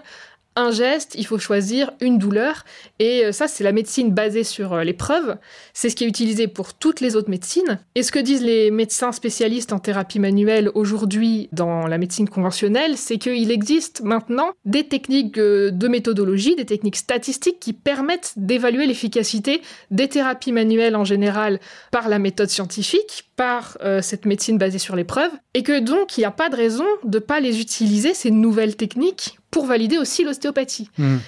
un 0.56 0.72
geste, 0.72 1.14
il 1.16 1.24
faut 1.26 1.38
choisir 1.38 1.92
une 2.00 2.18
douleur. 2.18 2.64
Et 2.98 3.24
euh, 3.24 3.32
ça, 3.32 3.46
c'est 3.46 3.62
la 3.62 3.72
médecine 3.72 4.12
basée 4.12 4.44
sur 4.44 4.72
euh, 4.72 4.84
les 4.84 4.92
preuves. 4.92 5.36
C'est 5.72 5.90
ce 5.90 5.96
qui 5.96 6.04
est 6.04 6.08
utilisé 6.08 6.48
pour 6.48 6.74
toutes 6.74 7.00
les 7.00 7.14
autres 7.14 7.30
médecines. 7.30 7.78
Et 7.94 8.02
ce 8.02 8.10
que 8.10 8.18
disent 8.18 8.42
les 8.42 8.70
médecins 8.70 9.12
spécialistes 9.12 9.72
en 9.72 9.78
thérapie 9.78 10.18
manuelle 10.18 10.70
aujourd'hui 10.74 11.48
dans 11.52 11.86
la 11.86 11.98
médecine 11.98 12.28
conventionnelle, 12.28 12.96
c'est 12.96 13.18
qu'il 13.18 13.50
existe 13.50 14.02
maintenant 14.02 14.50
des 14.64 14.84
techniques 14.84 15.38
euh, 15.38 15.70
de 15.70 15.88
méthodologie, 15.88 16.56
des 16.56 16.66
techniques 16.66 16.96
statistiques 16.96 17.60
qui 17.60 17.72
permettent 17.72 18.32
d'évaluer 18.36 18.86
l'efficacité 18.86 19.62
des 19.90 20.08
thérapies 20.08 20.52
manuelles 20.52 20.96
en 20.96 21.04
général 21.04 21.60
par 21.92 22.08
la 22.08 22.18
méthode 22.18 22.48
scientifique, 22.48 23.30
par 23.36 23.78
cette 24.02 24.26
médecine 24.26 24.58
basée 24.58 24.78
sur 24.78 24.96
les 24.96 25.04
preuves, 25.04 25.32
et 25.54 25.62
que 25.62 25.80
donc 25.80 26.16
il 26.16 26.20
n'y 26.20 26.26
a 26.26 26.30
pas 26.30 26.50
de 26.50 26.56
raison 26.56 26.84
de 27.04 27.18
ne 27.18 27.24
pas 27.24 27.40
les 27.40 27.60
utiliser, 27.60 28.12
ces 28.12 28.30
nouvelles 28.30 28.76
techniques, 28.76 29.39
pour 29.50 29.66
valider 29.66 29.98
aussi 29.98 30.24
l'ostéopathie. 30.24 30.90
Hmm. 30.98 31.18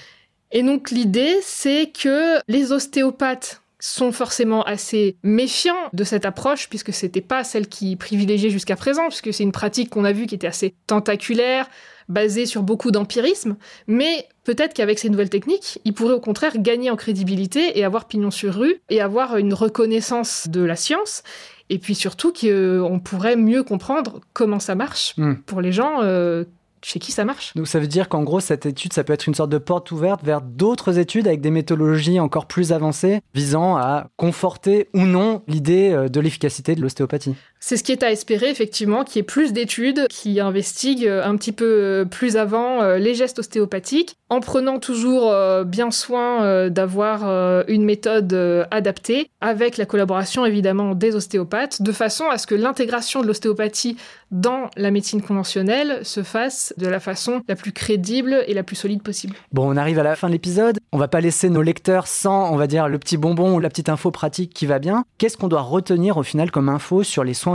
Et 0.52 0.62
donc 0.62 0.90
l'idée, 0.90 1.38
c'est 1.42 1.90
que 1.92 2.38
les 2.48 2.72
ostéopathes 2.72 3.62
sont 3.82 4.12
forcément 4.12 4.62
assez 4.62 5.16
méfiants 5.24 5.90
de 5.92 6.04
cette 6.04 6.24
approche 6.24 6.68
puisque 6.68 6.92
c'était 6.92 7.20
pas 7.20 7.42
celle 7.42 7.66
qui 7.66 7.96
privilégiait 7.96 8.50
jusqu'à 8.50 8.76
présent 8.76 9.08
puisque 9.08 9.34
c'est 9.34 9.42
une 9.42 9.50
pratique 9.50 9.90
qu'on 9.90 10.04
a 10.04 10.12
vue 10.12 10.26
qui 10.26 10.36
était 10.36 10.46
assez 10.46 10.74
tentaculaire, 10.86 11.68
basée 12.08 12.46
sur 12.46 12.62
beaucoup 12.62 12.92
d'empirisme, 12.92 13.56
mais 13.88 14.28
peut-être 14.44 14.72
qu'avec 14.72 15.00
ces 15.00 15.08
nouvelles 15.08 15.30
techniques, 15.30 15.80
ils 15.84 15.94
pourraient 15.94 16.14
au 16.14 16.20
contraire 16.20 16.58
gagner 16.58 16.90
en 16.90 16.96
crédibilité 16.96 17.76
et 17.76 17.84
avoir 17.84 18.06
pignon 18.06 18.30
sur 18.30 18.54
rue 18.54 18.80
et 18.88 19.00
avoir 19.00 19.36
une 19.36 19.52
reconnaissance 19.52 20.46
de 20.48 20.60
la 20.60 20.76
science 20.76 21.24
et 21.68 21.78
puis 21.78 21.96
surtout 21.96 22.32
qu'on 22.32 23.00
pourrait 23.02 23.36
mieux 23.36 23.64
comprendre 23.64 24.20
comment 24.32 24.60
ça 24.60 24.76
marche 24.76 25.14
hmm. 25.16 25.34
pour 25.44 25.60
les 25.60 25.72
gens 25.72 26.02
euh, 26.02 26.44
chez 26.84 26.98
qui 26.98 27.12
ça 27.12 27.24
marche. 27.24 27.54
Donc 27.54 27.66
ça 27.66 27.78
veut 27.78 27.86
dire 27.86 28.08
qu'en 28.08 28.22
gros, 28.22 28.40
cette 28.40 28.66
étude, 28.66 28.92
ça 28.92 29.04
peut 29.04 29.12
être 29.12 29.26
une 29.26 29.34
sorte 29.34 29.50
de 29.50 29.58
porte 29.58 29.90
ouverte 29.90 30.22
vers 30.24 30.42
d'autres 30.42 30.98
études 30.98 31.26
avec 31.26 31.40
des 31.40 31.50
méthodologies 31.50 32.20
encore 32.20 32.46
plus 32.46 32.72
avancées 32.72 33.20
visant 33.34 33.76
à 33.76 34.08
conforter 34.16 34.88
ou 34.94 35.00
non 35.00 35.42
l'idée 35.48 35.90
euh, 35.92 36.08
de 36.08 36.20
l'efficacité 36.20 36.74
de 36.74 36.80
l'ostéopathie. 36.80 37.34
C'est 37.64 37.76
ce 37.76 37.84
qui 37.84 37.92
est 37.92 38.02
à 38.02 38.10
espérer, 38.10 38.50
effectivement, 38.50 39.04
qu'il 39.04 39.16
y 39.16 39.20
ait 39.20 39.22
plus 39.22 39.52
d'études 39.52 40.08
qui 40.10 40.40
investiguent 40.40 41.06
euh, 41.06 41.24
un 41.24 41.36
petit 41.36 41.52
peu 41.52 41.64
euh, 41.64 42.04
plus 42.04 42.36
avant 42.36 42.82
les 42.96 43.14
gestes 43.14 43.38
ostéopathiques, 43.38 44.16
en 44.28 44.40
prenant 44.40 44.80
toujours 44.80 45.32
bien 45.64 45.90
soin 45.90 46.68
d'avoir 46.70 47.64
une 47.68 47.84
méthode 47.84 48.34
adaptée, 48.70 49.28
avec 49.40 49.76
la 49.76 49.84
collaboration 49.84 50.46
évidemment 50.46 50.94
des 50.94 51.14
ostéopathes, 51.14 51.82
de 51.82 51.92
façon 51.92 52.24
à 52.30 52.38
ce 52.38 52.46
que 52.46 52.54
l'intégration 52.54 53.20
de 53.20 53.26
l'ostéopathie 53.26 53.96
dans 54.32 54.70
la 54.76 54.90
médecine 54.90 55.22
conventionnelle 55.22 56.00
se 56.04 56.22
fasse 56.22 56.72
de 56.78 56.88
la 56.88 56.98
façon 56.98 57.42
la 57.48 57.54
plus 57.54 57.72
crédible 57.72 58.42
et 58.46 58.54
la 58.54 58.62
plus 58.62 58.76
solide 58.76 59.02
possible. 59.02 59.36
Bon, 59.52 59.70
on 59.70 59.76
arrive 59.76 59.98
à 59.98 60.02
la 60.02 60.16
fin 60.16 60.28
de 60.28 60.32
l'épisode. 60.32 60.78
On 60.90 60.98
va 60.98 61.08
pas 61.08 61.20
laisser 61.20 61.50
nos 61.50 61.62
lecteurs 61.62 62.06
sans, 62.06 62.50
on 62.50 62.56
va 62.56 62.66
dire, 62.66 62.88
le 62.88 62.98
petit 62.98 63.18
bonbon 63.18 63.54
ou 63.54 63.60
la 63.60 63.68
petite 63.68 63.90
info 63.90 64.10
pratique 64.10 64.54
qui 64.54 64.66
va 64.66 64.78
bien. 64.78 65.04
Qu'est-ce 65.18 65.36
qu'on 65.36 65.48
doit 65.48 65.60
retenir 65.60 66.16
au 66.16 66.22
final 66.22 66.50
comme 66.50 66.70
info 66.70 67.02
sur 67.02 67.24
les 67.24 67.34
soins 67.34 67.51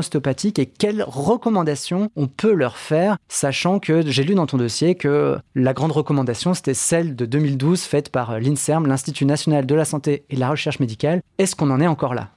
et 0.57 0.65
quelles 0.65 1.03
recommandations 1.03 2.09
on 2.15 2.27
peut 2.27 2.53
leur 2.53 2.77
faire, 2.77 3.17
sachant 3.27 3.79
que 3.79 4.01
j'ai 4.05 4.23
lu 4.23 4.35
dans 4.35 4.45
ton 4.45 4.57
dossier 4.57 4.95
que 4.95 5.37
la 5.55 5.73
grande 5.73 5.91
recommandation, 5.91 6.53
c'était 6.53 6.73
celle 6.73 7.15
de 7.15 7.25
2012 7.25 7.81
faite 7.81 8.09
par 8.09 8.39
l'INSERM, 8.39 8.87
l'Institut 8.87 9.25
national 9.25 9.65
de 9.65 9.75
la 9.75 9.85
santé 9.85 10.25
et 10.29 10.35
de 10.35 10.39
la 10.39 10.49
recherche 10.49 10.79
médicale. 10.79 11.21
Est-ce 11.37 11.55
qu'on 11.55 11.71
en 11.71 11.81
est 11.81 11.87
encore 11.87 12.13
là? 12.13 12.29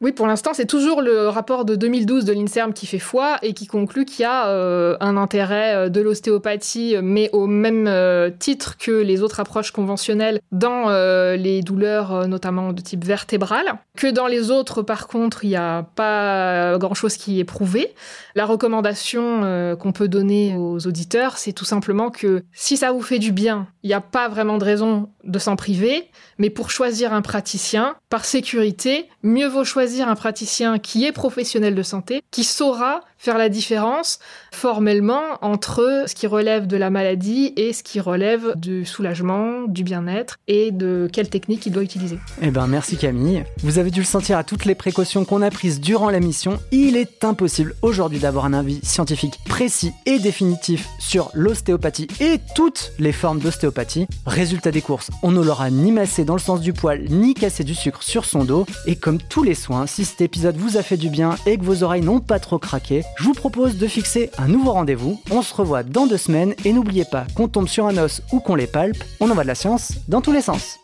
Oui, 0.00 0.10
pour 0.10 0.26
l'instant, 0.26 0.50
c'est 0.54 0.66
toujours 0.66 1.02
le 1.02 1.28
rapport 1.28 1.64
de 1.64 1.76
2012 1.76 2.24
de 2.24 2.32
l'INSERM 2.32 2.72
qui 2.72 2.84
fait 2.84 2.98
foi 2.98 3.36
et 3.42 3.54
qui 3.54 3.68
conclut 3.68 4.04
qu'il 4.04 4.22
y 4.22 4.24
a 4.26 4.48
euh, 4.48 4.96
un 4.98 5.16
intérêt 5.16 5.74
euh, 5.74 5.88
de 5.88 6.00
l'ostéopathie, 6.00 6.96
mais 7.00 7.30
au 7.32 7.46
même 7.46 7.86
euh, 7.86 8.28
titre 8.36 8.76
que 8.76 8.90
les 8.90 9.22
autres 9.22 9.38
approches 9.38 9.70
conventionnelles 9.70 10.40
dans 10.50 10.88
les 11.36 11.62
douleurs, 11.62 12.28
notamment 12.28 12.72
de 12.72 12.80
type 12.80 13.04
vertébral. 13.04 13.78
Que 13.96 14.08
dans 14.08 14.26
les 14.26 14.50
autres, 14.50 14.82
par 14.82 15.06
contre, 15.06 15.44
il 15.44 15.48
n'y 15.48 15.56
a 15.56 15.86
pas 15.94 16.76
grand-chose 16.78 17.16
qui 17.16 17.40
est 17.40 17.44
prouvé. 17.44 17.94
La 18.34 18.44
recommandation 18.44 19.76
qu'on 19.80 19.92
peut 19.92 20.08
donner 20.08 20.56
aux 20.56 20.86
auditeurs, 20.86 21.38
c'est 21.38 21.52
tout 21.52 21.64
simplement 21.64 22.10
que 22.10 22.42
si 22.52 22.76
ça 22.76 22.92
vous 22.92 23.02
fait 23.02 23.18
du 23.18 23.32
bien, 23.32 23.68
il 23.82 23.88
n'y 23.88 23.94
a 23.94 24.00
pas 24.00 24.28
vraiment 24.28 24.58
de 24.58 24.64
raison 24.64 25.08
de 25.24 25.38
s'en 25.38 25.56
priver, 25.56 26.10
mais 26.38 26.50
pour 26.50 26.70
choisir 26.70 27.12
un 27.12 27.22
praticien, 27.22 27.96
par 28.10 28.24
sécurité, 28.24 29.08
mieux 29.22 29.48
vaut 29.48 29.64
choisir 29.64 29.83
un 30.08 30.14
praticien 30.14 30.78
qui 30.78 31.04
est 31.04 31.12
professionnel 31.12 31.74
de 31.74 31.82
santé, 31.82 32.22
qui 32.30 32.44
saura 32.44 33.02
faire 33.24 33.38
la 33.38 33.48
différence 33.48 34.18
formellement 34.52 35.22
entre 35.40 36.04
ce 36.06 36.14
qui 36.14 36.26
relève 36.26 36.66
de 36.66 36.76
la 36.76 36.90
maladie 36.90 37.54
et 37.56 37.72
ce 37.72 37.82
qui 37.82 37.98
relève 37.98 38.52
du 38.56 38.84
soulagement, 38.84 39.62
du 39.66 39.82
bien-être 39.82 40.36
et 40.46 40.70
de 40.70 41.08
quelle 41.10 41.30
technique 41.30 41.64
il 41.64 41.72
doit 41.72 41.82
utiliser. 41.82 42.18
Eh 42.42 42.50
ben 42.50 42.66
merci 42.66 42.98
Camille. 42.98 43.44
Vous 43.62 43.78
avez 43.78 43.90
dû 43.90 44.00
le 44.00 44.06
sentir 44.06 44.36
à 44.36 44.44
toutes 44.44 44.66
les 44.66 44.74
précautions 44.74 45.24
qu'on 45.24 45.40
a 45.40 45.50
prises 45.50 45.80
durant 45.80 46.10
la 46.10 46.20
mission. 46.20 46.60
Il 46.70 46.98
est 46.98 47.24
impossible 47.24 47.74
aujourd'hui 47.80 48.18
d'avoir 48.18 48.44
un 48.44 48.52
avis 48.52 48.80
scientifique 48.82 49.38
précis 49.48 49.92
et 50.04 50.18
définitif 50.18 50.86
sur 50.98 51.30
l'ostéopathie 51.32 52.08
et 52.20 52.40
toutes 52.54 52.92
les 52.98 53.12
formes 53.12 53.38
d'ostéopathie. 53.38 54.06
Résultat 54.26 54.70
des 54.70 54.82
courses, 54.82 55.10
on 55.22 55.30
ne 55.30 55.42
l'aura 55.42 55.70
ni 55.70 55.92
massé 55.92 56.26
dans 56.26 56.34
le 56.34 56.40
sens 56.40 56.60
du 56.60 56.74
poil 56.74 57.04
ni 57.08 57.32
cassé 57.32 57.64
du 57.64 57.74
sucre 57.74 58.02
sur 58.02 58.26
son 58.26 58.44
dos. 58.44 58.66
Et 58.84 58.96
comme 58.96 59.18
tous 59.18 59.42
les 59.42 59.54
soins, 59.54 59.86
si 59.86 60.04
cet 60.04 60.20
épisode 60.20 60.56
vous 60.56 60.76
a 60.76 60.82
fait 60.82 60.98
du 60.98 61.08
bien 61.08 61.36
et 61.46 61.56
que 61.56 61.64
vos 61.64 61.82
oreilles 61.82 62.02
n'ont 62.02 62.20
pas 62.20 62.38
trop 62.38 62.58
craqué, 62.58 63.02
je 63.18 63.24
vous 63.24 63.34
propose 63.34 63.76
de 63.76 63.86
fixer 63.86 64.30
un 64.38 64.48
nouveau 64.48 64.72
rendez-vous. 64.72 65.20
On 65.30 65.42
se 65.42 65.54
revoit 65.54 65.82
dans 65.82 66.06
deux 66.06 66.18
semaines 66.18 66.54
et 66.64 66.72
n'oubliez 66.72 67.04
pas 67.04 67.26
qu'on 67.34 67.48
tombe 67.48 67.68
sur 67.68 67.86
un 67.86 67.96
os 67.98 68.22
ou 68.32 68.40
qu'on 68.40 68.54
les 68.54 68.66
palpe, 68.66 69.02
on 69.20 69.30
envoie 69.30 69.42
de 69.44 69.48
la 69.48 69.54
science 69.54 69.92
dans 70.08 70.20
tous 70.20 70.32
les 70.32 70.42
sens. 70.42 70.78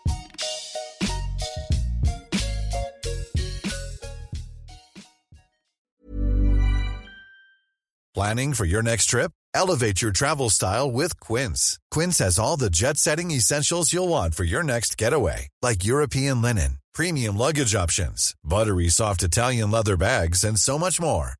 Planning 8.13 8.53
for 8.55 8.67
your 8.67 8.83
next 8.83 9.07
trip? 9.07 9.31
Elevate 9.55 10.03
your 10.03 10.13
travel 10.13 10.51
style 10.51 10.91
with 10.91 11.19
Quince. 11.21 11.79
Quince 11.91 12.19
has 12.19 12.39
all 12.39 12.57
the 12.57 12.69
jet-setting 12.69 13.31
essentials 13.31 13.93
you'll 13.93 14.09
want 14.09 14.35
for 14.35 14.45
your 14.45 14.63
next 14.63 14.99
getaway, 14.99 15.49
like 15.63 15.85
European 15.85 16.43
linen, 16.43 16.79
premium 16.93 17.37
luggage 17.39 17.75
options, 17.75 18.35
buttery 18.45 18.89
soft 18.89 19.23
Italian 19.23 19.71
leather 19.71 19.97
bags, 19.97 20.45
and 20.45 20.59
so 20.59 20.79
much 20.79 21.01
more. 21.01 21.40